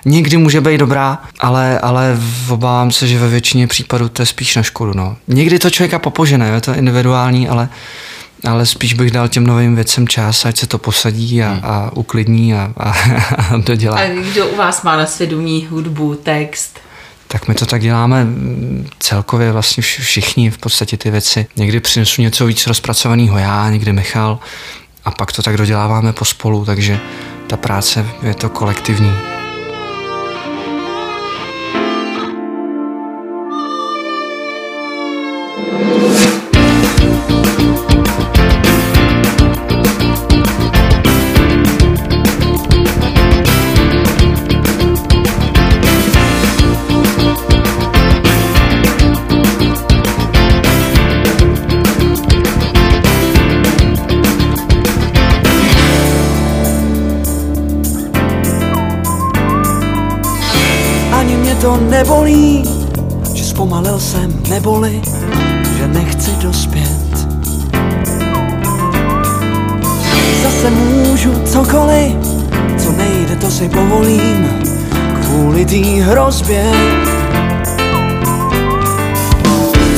Někdy 0.05 0.37
může 0.37 0.61
být 0.61 0.79
dobrá, 0.79 1.19
ale, 1.41 1.79
ale 1.81 2.17
obávám 2.49 2.93
se, 2.93 3.07
že 3.07 3.19
ve 3.19 3.29
většině 3.29 3.67
případů 3.67 4.09
to 4.09 4.23
je 4.23 4.27
spíš 4.27 4.57
na 4.57 4.63
škodu. 4.63 4.93
No. 4.95 5.17
Někdy 5.29 5.59
to 5.59 5.71
člověka 5.71 5.99
popožene, 5.99 6.49
je 6.55 6.61
to 6.61 6.75
individuální, 6.75 7.49
ale, 7.49 7.69
ale 8.47 8.67
spíš 8.67 8.95
bych 8.95 9.11
dal 9.11 9.29
těm 9.29 9.47
novým 9.47 9.75
věcem 9.75 10.09
čas, 10.09 10.47
ať 10.47 10.59
se 10.59 10.67
to 10.67 10.79
posadí 10.79 11.43
a, 11.43 11.61
a 11.63 11.91
uklidní 11.95 12.55
a, 12.55 12.73
a, 12.77 12.91
a 13.53 13.57
dodělá. 13.57 13.99
A 13.99 14.09
kdo 14.09 14.47
u 14.47 14.57
vás 14.57 14.83
má 14.83 14.97
na 14.97 15.07
svědomí 15.07 15.67
hudbu, 15.71 16.15
text? 16.15 16.79
Tak 17.29 17.49
my 17.49 17.55
to 17.55 17.67
tak 17.67 17.83
děláme 17.83 18.25
mm, 18.25 18.89
celkově 18.99 19.53
vlastně 19.53 19.83
vš- 19.83 20.03
všichni 20.03 20.51
v 20.51 20.59
podstatě 20.59 20.97
ty 20.97 21.11
věci. 21.11 21.47
Někdy 21.57 21.81
přinesu 21.81 22.23
něco 22.23 22.47
víc 22.47 22.67
rozpracovaného 22.67 23.39
já, 23.39 23.71
někdy 23.71 23.93
Michal 23.93 24.39
a 25.05 25.11
pak 25.11 25.33
to 25.33 25.43
tak 25.43 25.57
doděláváme 25.57 26.13
pospolu, 26.13 26.65
takže 26.65 27.01
ta 27.47 27.57
práce 27.57 28.07
je 28.23 28.35
to 28.35 28.49
kolektivní. 28.49 29.36
Nebolí, 61.97 62.63
že 63.35 63.45
zpomalil 63.45 64.01
jsem 64.01 64.43
neboli, 64.49 65.03
že 65.79 65.89
nechci 65.89 66.31
dospět. 66.31 67.29
Zase 70.43 70.71
můžu 70.71 71.33
cokoliv, 71.45 72.17
co 72.79 72.93
nejde, 72.93 73.37
to 73.37 73.51
si 73.51 73.69
povolím, 73.69 74.49
kvůli 75.21 75.65
té 75.65 76.03
hrozbě. 76.03 76.73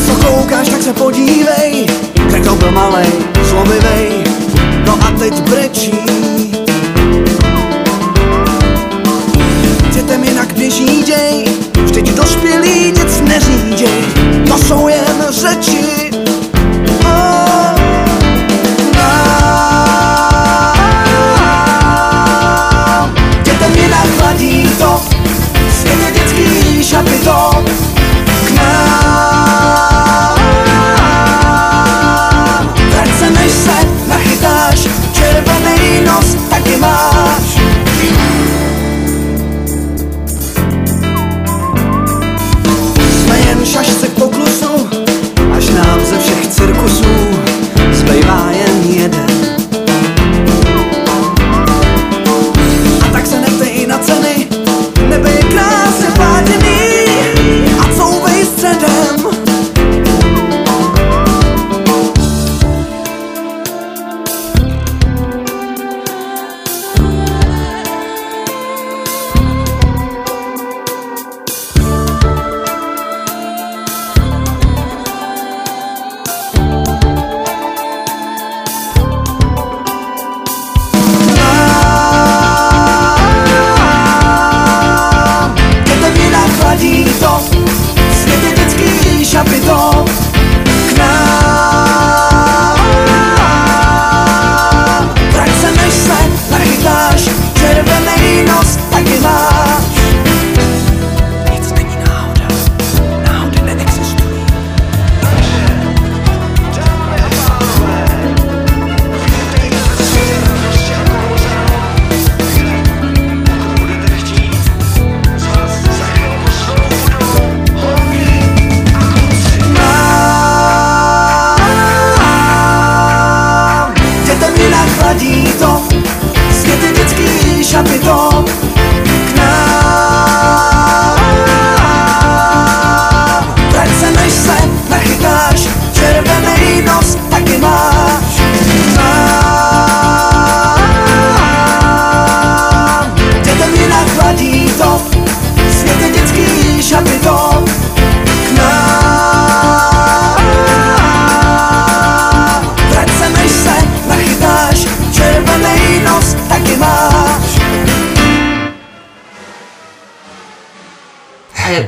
Co 0.07 0.27
koukáš, 0.27 0.69
tak 0.69 0.83
se 0.83 0.93
podívej, 0.93 1.87
jak 2.33 2.45
to 2.45 2.55
byl 2.55 2.71
malej, 2.71 3.13
zlobivej, 3.43 4.09
no 4.87 4.99
a 5.09 5.11
teď 5.19 5.51
brečí. 5.51 6.48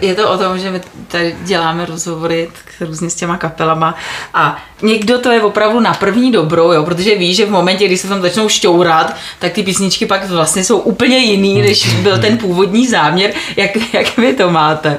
Je, 0.00 0.14
to 0.14 0.30
o 0.30 0.38
tom, 0.38 0.58
že 0.58 0.70
my 0.70 0.80
tady 1.08 1.36
děláme 1.42 1.86
rozhovory 1.86 2.48
k- 2.78 2.80
různě 2.80 3.10
s 3.10 3.14
těma 3.14 3.36
kapelama 3.36 3.94
a 4.34 4.62
někdo 4.82 5.18
to 5.18 5.30
je 5.30 5.42
opravdu 5.42 5.80
na 5.80 5.94
první 5.94 6.32
dobrou, 6.32 6.72
jo, 6.72 6.84
protože 6.84 7.14
ví, 7.14 7.34
že 7.34 7.46
v 7.46 7.50
momentě, 7.50 7.86
kdy 7.86 7.96
se 7.98 8.08
tam 8.08 8.22
začnou 8.22 8.48
šťourat, 8.48 9.16
tak 9.38 9.52
ty 9.52 9.62
písničky 9.62 10.06
pak 10.06 10.28
vlastně 10.30 10.64
jsou 10.64 10.78
úplně 10.78 11.18
jiný, 11.18 11.62
než 11.62 11.94
byl 11.94 12.18
ten 12.18 12.38
původní 12.38 12.86
záměr. 12.88 13.32
Jak, 13.56 13.70
jak 13.94 14.16
vy 14.16 14.32
to 14.32 14.50
máte? 14.50 14.98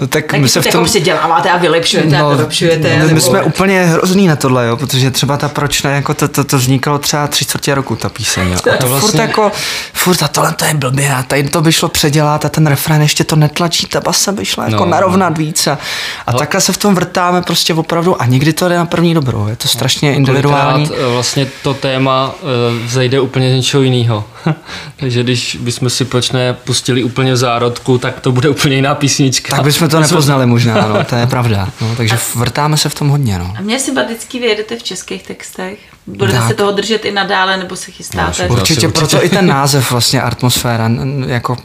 No 0.00 0.06
tak, 0.06 0.24
Tak 0.26 0.40
my 0.40 0.48
se 0.48 0.60
v 0.60 0.64
tom... 0.66 0.70
jako 0.80 0.84
předěláváte 0.84 1.50
a 1.50 1.56
vylepšujete 1.56 2.16
a 2.18 2.28
vylepšujete. 2.28 2.96
no, 2.98 3.02
my 3.06 3.08
nebo- 3.08 3.20
jsme 3.20 3.42
úplně 3.42 3.84
hrozný 3.84 4.26
na 4.26 4.36
tohle, 4.36 4.66
jo, 4.66 4.76
protože 4.76 5.10
třeba 5.10 5.36
ta 5.36 5.48
proč 5.48 5.82
ne, 5.82 5.90
jako 5.90 6.14
to, 6.14 6.28
to, 6.28 6.44
to 6.44 6.58
vznikalo 6.58 6.98
třeba 6.98 7.26
tři 7.26 7.44
čtvrtě 7.44 7.74
roku, 7.74 7.96
ta 7.96 8.08
píseň, 8.08 8.48
jo. 8.52 8.58
A 8.74 8.76
to 8.76 8.88
vlastně- 8.88 9.10
furt 9.10 9.20
jako, 9.20 9.52
furt 9.92 10.22
a 10.22 10.28
tohle 10.28 10.52
to 10.52 10.64
je 10.64 10.74
blbě 10.74 11.14
a 11.14 11.22
tady 11.22 11.42
to 11.48 11.60
by 11.62 11.72
šlo 11.72 11.88
předělat 11.88 12.44
a 12.44 12.48
ten 12.48 12.66
refrén 12.66 13.02
ještě 13.02 13.24
to 13.24 13.36
netlačí, 13.36 13.86
ta 13.86 14.00
basa 14.00 14.32
by 14.32 14.44
šla 14.44 14.64
jako 14.64 14.84
No. 14.84 14.90
narovnat 14.90 15.38
víc 15.38 15.66
a, 15.66 15.78
a 16.26 16.32
takhle 16.32 16.60
se 16.60 16.72
v 16.72 16.76
tom 16.78 16.94
vrtáme 16.94 17.42
prostě 17.42 17.74
opravdu 17.74 18.22
a 18.22 18.26
někdy 18.26 18.52
to 18.52 18.68
jde 18.68 18.76
na 18.76 18.86
první 18.86 19.14
dobrou, 19.14 19.46
je 19.48 19.56
to 19.56 19.68
strašně 19.68 20.14
individuální. 20.14 20.86
Kolikrát, 20.86 21.08
eh, 21.08 21.12
vlastně 21.12 21.46
to 21.62 21.74
téma 21.74 22.34
eh, 22.42 22.84
vzejde 22.86 23.20
úplně 23.20 23.50
z 23.50 23.54
něčeho 23.54 23.82
jiného. 23.82 24.24
Takže 24.96 25.22
když 25.22 25.56
bychom 25.60 25.90
si 25.90 26.04
proč 26.04 26.30
ne 26.30 26.54
pustili 26.54 27.04
úplně 27.04 27.32
v 27.32 27.36
zárodku, 27.36 27.98
tak 27.98 28.20
to 28.20 28.32
bude 28.32 28.48
úplně 28.48 28.76
jiná 28.76 28.94
písnička. 28.94 29.56
Tak 29.56 29.64
bychom 29.64 29.88
to 29.88 30.00
nepoznali 30.00 30.46
možná, 30.46 30.88
no, 30.88 31.04
to 31.08 31.14
je 31.14 31.26
pravda. 31.26 31.68
No, 31.80 31.96
takže 31.96 32.18
vrtáme 32.34 32.76
se 32.76 32.88
v 32.88 32.94
tom 32.94 33.08
hodně, 33.08 33.38
no. 33.38 33.54
A 33.58 33.60
mě 33.60 33.74
je 33.74 33.78
sympatický, 33.80 34.38
vy 34.38 34.46
jedete 34.46 34.76
v 34.76 34.82
českých 34.82 35.22
textech. 35.22 35.78
Budete 36.06 36.38
Tak. 36.38 36.48
se 36.48 36.54
toho 36.54 36.72
držet 36.72 37.04
i 37.04 37.12
nadále, 37.12 37.56
nebo 37.56 37.76
se 37.76 37.90
chystáte? 37.90 38.48
No, 38.48 38.54
Určitě, 38.54 38.86
určitě. 38.86 38.88
proto 38.88 39.24
i 39.24 39.28
ten 39.28 39.46
název 39.56 39.90
vlastně 39.90 40.22
atmosféra. 40.22 40.90
Jako 41.26 41.56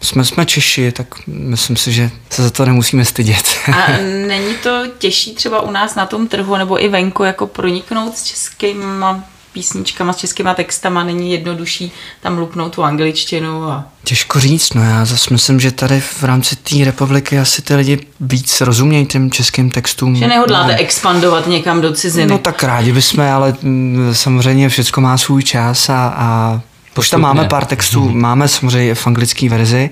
jsme, 0.00 0.24
jsme 0.24 0.46
Češi, 0.46 0.92
tak 0.92 1.06
myslím 1.26 1.76
si, 1.76 1.92
že 1.92 2.10
se 2.30 2.42
za 2.42 2.50
to 2.50 2.64
nemusíme 2.66 3.04
stydět. 3.04 3.44
A 3.72 3.90
není 4.28 4.54
to 4.62 4.82
těžší 4.98 5.34
třeba 5.34 5.60
u 5.60 5.70
nás 5.70 5.94
na 5.94 6.06
tom 6.06 6.28
trhu, 6.28 6.56
nebo 6.56 6.84
i 6.84 6.88
venku, 6.88 7.24
jako 7.24 7.46
proniknout 7.46 8.18
s 8.18 8.22
českýma 8.24 9.24
písničkama, 9.52 10.12
s 10.12 10.16
českýma 10.16 10.54
textama, 10.54 11.04
není 11.04 11.32
jednodušší 11.32 11.92
tam 12.20 12.38
lupnout 12.38 12.74
tu 12.74 12.84
angličtinu 12.84 13.64
a 13.64 13.84
Těžko 14.04 14.40
říct, 14.40 14.74
no 14.74 14.82
já 14.82 15.04
zase 15.04 15.28
myslím, 15.30 15.60
že 15.60 15.70
tady 15.70 16.00
v 16.00 16.22
rámci 16.22 16.56
té 16.56 16.84
republiky 16.84 17.38
asi 17.38 17.62
ty 17.62 17.74
lidi 17.74 18.06
víc 18.20 18.60
rozumějí 18.60 19.06
těm 19.06 19.30
českým 19.30 19.70
textům. 19.70 20.16
že 20.16 20.28
nehodláte 20.28 20.76
expandovat 20.76 21.46
někam 21.46 21.80
do 21.80 21.92
ciziny. 21.92 22.26
No 22.26 22.38
tak 22.38 22.62
rádi 22.62 22.92
bychom, 22.92 23.24
ale 23.24 23.54
mm, 23.62 24.10
samozřejmě 24.12 24.68
všechno 24.68 25.02
má 25.02 25.18
svůj 25.18 25.42
čas 25.42 25.88
a, 25.88 26.14
a 26.16 26.60
už 26.98 27.10
tam 27.10 27.20
máme 27.20 27.44
pár 27.44 27.64
textů, 27.64 28.08
máme 28.08 28.48
samozřejmě 28.48 28.94
v 28.94 29.06
anglické 29.06 29.48
verzi 29.48 29.90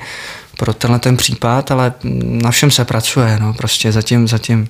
pro 0.56 0.74
tenhle 0.74 0.98
ten 0.98 1.16
případ, 1.16 1.70
ale 1.70 1.92
mm, 2.02 2.40
na 2.42 2.50
všem 2.50 2.70
se 2.70 2.84
pracuje, 2.84 3.38
no 3.40 3.54
prostě 3.54 3.92
zatím, 3.92 4.28
zatím 4.28 4.68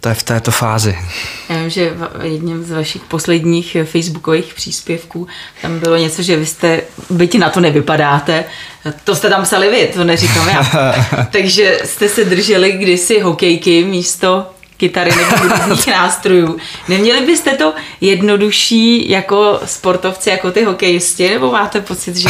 to 0.00 0.08
je 0.08 0.14
v 0.14 0.22
této 0.22 0.50
fázi. 0.50 0.98
Já 1.48 1.60
vím, 1.60 1.70
že 1.70 1.90
v 1.90 2.24
jedním 2.24 2.64
z 2.64 2.70
vašich 2.70 3.02
posledních 3.02 3.76
eh, 3.76 3.84
facebookových 3.84 4.54
příspěvků 4.54 5.26
tam 5.62 5.78
bylo 5.78 5.96
něco, 5.96 6.22
že 6.22 6.36
vy 6.36 6.46
jste, 6.46 6.80
byť 7.10 7.38
na 7.38 7.50
to 7.50 7.60
nevypadáte, 7.60 8.44
to 9.04 9.16
jste 9.16 9.28
tam 9.28 9.42
psali 9.42 9.70
vy, 9.70 9.90
to 9.94 10.04
neříkám 10.04 10.48
já. 10.48 10.94
Takže 11.32 11.80
jste 11.84 12.08
se 12.08 12.24
drželi 12.24 12.72
kdysi 12.72 13.20
hokejky 13.20 13.84
místo 13.84 14.46
kytary 14.78 15.10
nebo 15.16 15.42
různých 15.42 15.86
nástrojů. 15.96 16.58
Neměli 16.88 17.26
byste 17.26 17.50
to 17.50 17.74
jednodušší 18.00 19.10
jako 19.10 19.60
sportovci, 19.64 20.30
jako 20.30 20.52
ty 20.52 20.64
hokejisti, 20.64 21.30
nebo 21.30 21.52
máte 21.52 21.80
pocit, 21.80 22.16
že 22.16 22.28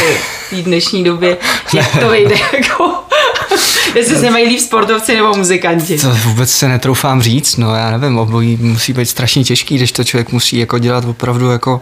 v 0.53 0.63
dnešní 0.63 1.05
době, 1.05 1.37
jak 1.75 2.01
to 2.01 2.09
vyjde, 2.11 2.37
jako, 2.53 3.05
jestli 3.95 4.17
se 4.17 4.31
mají 4.31 4.49
líp 4.49 4.61
sportovci 4.61 5.17
nebo 5.17 5.35
muzikanti? 5.35 5.99
To 5.99 6.11
vůbec 6.11 6.51
se 6.51 6.69
netroufám 6.69 7.23
říct, 7.23 7.57
no 7.57 7.75
já 7.75 7.91
nevím, 7.91 8.19
obojí 8.19 8.57
musí 8.61 8.93
být 8.93 9.07
strašně 9.07 9.45
těžký, 9.45 9.77
když 9.77 9.93
to 9.93 10.05
člověk 10.05 10.33
musí 10.33 10.59
jako 10.59 10.79
dělat 10.79 11.05
opravdu 11.05 11.51
jako 11.51 11.81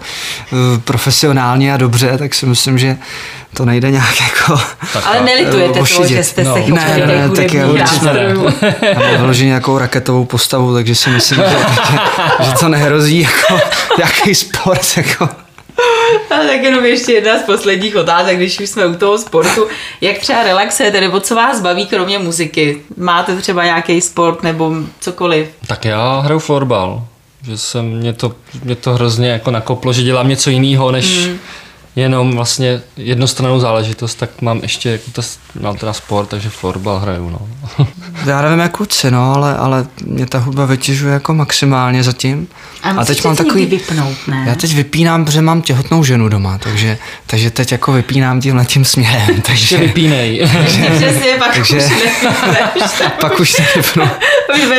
uh, 0.52 0.58
profesionálně 0.84 1.74
a 1.74 1.76
dobře, 1.76 2.18
tak 2.18 2.34
si 2.34 2.46
myslím, 2.46 2.78
že 2.78 2.96
to 3.54 3.64
nejde 3.64 3.90
nějak 3.90 4.20
jako... 4.20 4.60
Ale 5.04 5.22
nelitujete 5.24 5.72
toho, 5.72 5.82
ošidit. 5.82 6.08
že 6.08 6.24
jste 6.24 6.42
se 6.44 6.48
No. 6.48 6.54
chopili 6.54 6.72
Ne, 6.72 7.06
ne, 7.06 7.28
ne, 7.28 7.28
tak 7.28 7.52
já 7.54 7.66
určitě 7.66 8.04
ne. 8.04 8.12
nástrojů. 8.12 8.52
Já 8.94 9.00
mám 9.00 9.16
vyloženě 9.20 9.48
nějakou 9.48 9.78
raketovou 9.78 10.24
postavu, 10.24 10.74
takže 10.74 10.94
si 10.94 11.10
myslím, 11.10 11.38
že, 11.38 11.56
že, 11.92 11.98
že 12.46 12.52
to 12.60 12.68
nehrozí 12.68 13.20
jako 13.20 13.60
nějaký 13.98 14.34
sport. 14.34 14.80
Jako. 14.96 15.28
A 16.30 16.34
tak 16.46 16.62
jenom 16.62 16.84
ještě 16.84 17.12
jedna 17.12 17.38
z 17.38 17.42
posledních 17.42 17.96
otázek, 17.96 18.36
když 18.36 18.60
už 18.60 18.70
jsme 18.70 18.86
u 18.86 18.94
toho 18.94 19.18
sportu. 19.18 19.66
Jak 20.00 20.18
třeba 20.18 20.42
relaxujete, 20.42 21.00
nebo 21.00 21.20
co 21.20 21.34
vás 21.34 21.60
baví 21.60 21.86
kromě 21.86 22.18
muziky? 22.18 22.80
Máte 22.96 23.36
třeba 23.36 23.64
nějaký 23.64 24.00
sport 24.00 24.42
nebo 24.42 24.72
cokoliv? 25.00 25.48
Tak 25.66 25.84
já 25.84 26.20
hraju 26.20 26.40
florbal. 26.40 27.04
Že 27.42 27.58
se 27.58 27.82
mě 27.82 28.12
to, 28.12 28.32
mě 28.64 28.74
to 28.76 28.94
hrozně 28.94 29.28
jako 29.28 29.50
nakoplo, 29.50 29.92
že 29.92 30.02
dělám 30.02 30.28
něco 30.28 30.50
jiného, 30.50 30.90
než 30.92 31.26
Hmm. 31.26 31.38
jenom 31.96 32.32
vlastně 32.36 32.82
jednostrannou 32.96 33.60
záležitost, 33.60 34.14
tak 34.14 34.30
mám 34.42 34.58
ještě 34.62 34.90
jako 34.90 35.04
to, 35.12 35.22
mám 35.60 35.76
teda 35.76 35.92
sport, 35.92 36.26
takže 36.26 36.50
florbal 36.50 36.98
hraju, 36.98 37.30
no. 37.30 37.38
Já 38.26 38.42
nevím 38.42 38.58
jak 38.58 38.72
kluci, 38.72 39.10
no, 39.10 39.34
ale, 39.34 39.56
ale 39.56 39.86
mě 40.04 40.26
ta 40.26 40.38
hudba 40.38 40.64
vytěžuje 40.64 41.12
jako 41.14 41.34
maximálně 41.34 42.02
zatím. 42.02 42.48
A, 42.82 42.92
musíte 42.92 43.14
si 43.36 43.44
někdy 43.44 43.66
vypnout, 43.66 44.16
ne? 44.26 44.44
Já 44.48 44.54
teď 44.54 44.74
vypínám, 44.74 45.24
protože 45.24 45.42
mám 45.42 45.62
těhotnou 45.62 46.04
ženu 46.04 46.28
doma, 46.28 46.58
takže, 46.58 46.98
takže 47.26 47.50
teď 47.50 47.72
jako 47.72 47.92
vypínám 47.92 48.40
tímhle 48.40 48.64
tím 48.64 48.84
směrem. 48.84 49.42
Takže, 49.46 49.76
vypínej. 49.78 50.40
Přesně, 50.96 51.34
pak 51.38 51.54
Takže- 51.54 51.76
už 51.76 51.82
nevypneš. 51.90 52.90
pak 53.20 53.40
už 53.40 53.56
nevypnu. 53.58 54.04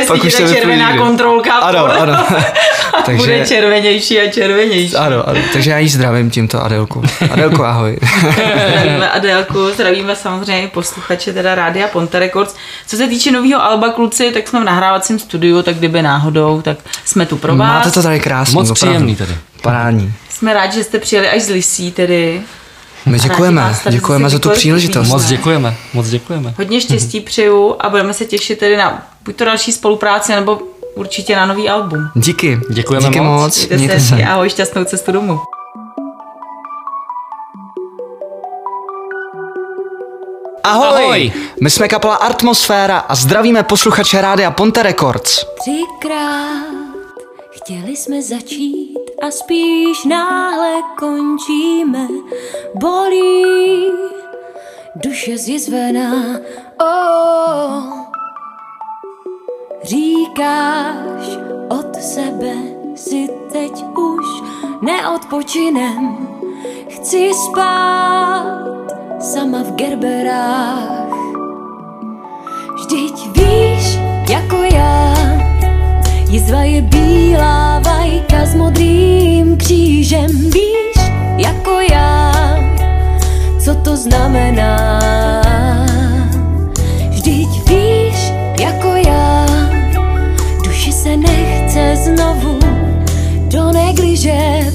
Pak 0.08 0.24
už 0.24 0.34
ta 0.34 0.54
červená 0.54 0.92
vypnu. 0.92 1.06
kontrolka. 1.06 1.54
Ano, 1.54 1.86
ano. 1.86 2.14
A 2.98 3.02
Takže- 3.06 3.18
bude 3.18 3.46
červenější 3.48 4.20
a 4.20 4.32
červenější. 4.32 4.96
Ano, 4.96 5.30
ano, 5.30 5.40
takže 5.54 5.72
já 5.72 5.78
jí 5.78 5.90
zdravím 5.90 6.30
tímto 6.30 6.64
Adelku. 6.64 7.04
Adelku, 7.32 7.66
ahoj. 7.66 7.98
Zdravíme 8.72 9.10
Adélku, 9.10 9.72
zdravíme 9.74 10.16
samozřejmě 10.16 10.68
posluchače 10.68 11.34
teda 11.34 11.56
Rádia 11.56 11.88
Ponte 11.88 12.20
Records. 12.20 12.56
Co 12.88 12.98
se 12.98 13.08
týče 13.08 13.27
nového 13.32 13.64
Alba 13.64 13.90
kluci, 13.90 14.32
tak 14.32 14.48
jsme 14.48 14.62
v 14.62 14.64
nahrávacím 14.64 15.20
studiu, 15.20 15.62
tak 15.62 15.76
kdyby 15.76 16.02
náhodou, 16.02 16.62
tak 16.62 16.78
jsme 17.06 17.26
tu 17.26 17.38
pro 17.38 17.56
vás. 17.56 17.68
Máte 17.68 17.92
to 17.92 18.04
tady 18.04 18.20
krásný. 18.20 18.54
Moc 18.54 18.70
opravdu. 18.70 18.94
příjemný 18.94 19.16
tady. 19.16 19.38
Parádní. 19.62 20.14
Jsme 20.30 20.54
rádi, 20.54 20.74
že 20.74 20.84
jste 20.84 21.00
přijeli 21.00 21.30
až 21.30 21.42
z 21.42 21.50
Lisí 21.50 21.92
tedy. 21.92 22.42
My 23.06 23.20
děkujeme, 23.20 23.76
děkujeme 23.90 24.30
za 24.30 24.40
tu 24.40 24.50
příležitost. 24.50 25.08
Moc 25.08 25.26
děkujeme, 25.26 25.76
moc 25.94 26.10
děkujeme. 26.10 26.54
Hodně 26.58 26.82
štěstí 26.82 27.22
přeju 27.22 27.76
a 27.80 27.90
budeme 27.90 28.14
se 28.14 28.26
těšit 28.26 28.60
tedy 28.60 28.78
na 28.78 29.08
buď 29.26 29.36
to 29.36 29.46
další 29.46 29.72
spolupráci, 29.72 30.32
nebo 30.36 30.60
určitě 30.96 31.36
na 31.36 31.46
nový 31.46 31.70
album. 31.70 32.10
Díky. 32.16 32.60
Děkujeme 32.70 33.08
Díky 33.08 33.22
moc. 33.22 33.42
moc. 33.42 33.58
Mějte, 33.58 33.76
Mějte 33.78 34.00
se 34.00 34.24
ahoj, 34.24 34.50
šťastnou 34.50 34.84
cestu 34.84 35.12
domů. 35.12 35.40
Ahoj. 40.68 41.04
Ahoj. 41.04 41.32
My 41.62 41.70
jsme 41.70 41.88
kapela 41.88 42.16
Atmosféra 42.16 42.98
a 42.98 43.16
zdravíme 43.16 43.64
posluchače 43.64 44.22
Rádia 44.22 44.52
Ponte 44.52 44.84
Records. 44.84 45.46
Třikrát 45.60 46.78
chtěli 47.52 47.96
jsme 47.96 48.22
začít 48.22 48.98
a 49.22 49.32
spíš 49.32 50.04
náhle 50.06 50.74
končíme. 51.00 52.08
Bolí 52.76 53.86
duše 54.96 55.38
zjizvená, 55.38 56.12
oh. 56.82 57.84
Říkáš 59.84 61.38
od 61.70 61.96
sebe 62.02 62.54
si 62.96 63.30
teď 63.52 63.72
už 63.98 64.26
neodpočinem. 64.82 66.28
Chci 66.90 67.32
spát 67.34 68.77
sama 69.20 69.64
v 69.64 69.72
gerberách. 69.76 71.10
Vždyť 72.78 73.16
víš, 73.34 74.00
jako 74.30 74.64
já, 74.74 75.14
jizva 76.30 76.62
je 76.64 76.82
bílá 76.82 77.80
vajka 77.80 78.46
s 78.46 78.56
modrým 78.56 79.58
křížem. 79.58 80.30
Víš, 80.54 80.98
jako 81.38 81.80
já, 81.92 82.34
co 83.66 83.76
to 83.76 83.98
znamená. 83.98 85.02
Vždyť 87.10 87.70
víš, 87.70 88.32
jako 88.60 88.96
já, 89.08 89.46
duši 90.64 90.92
se 90.92 91.18
nechce 91.18 91.96
znovu 91.96 92.60
do 93.50 93.72
negliže 93.72 94.72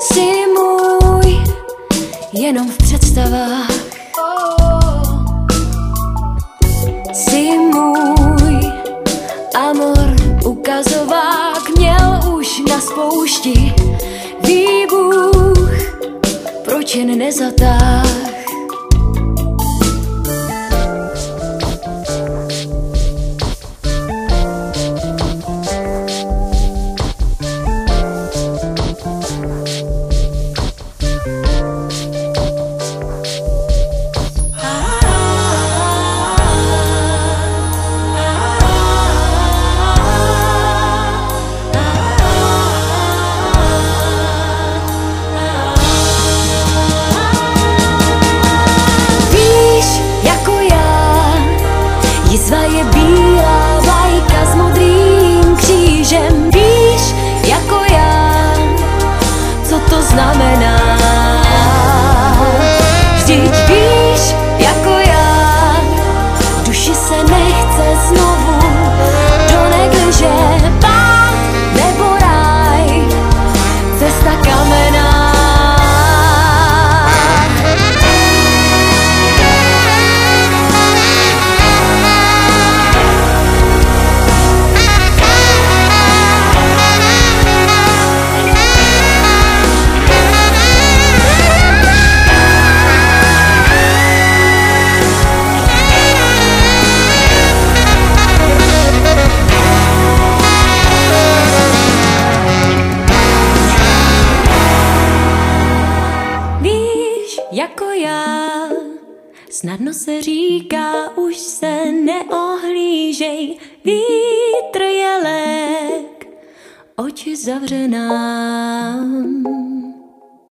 Si 0.00 0.46
můj, 0.46 1.42
jenom 2.32 2.70
v 2.70 2.78
představách. 2.78 3.70
Simuj 7.12 8.72
amor 9.54 10.16
ukazovák 10.44 11.68
Měl 11.76 12.20
už 12.38 12.62
na 12.70 12.80
spoušti. 12.80 13.74
Výbuch 14.44 15.70
Proč 16.64 16.94
jen 16.94 17.18
nezatáh 17.18 18.33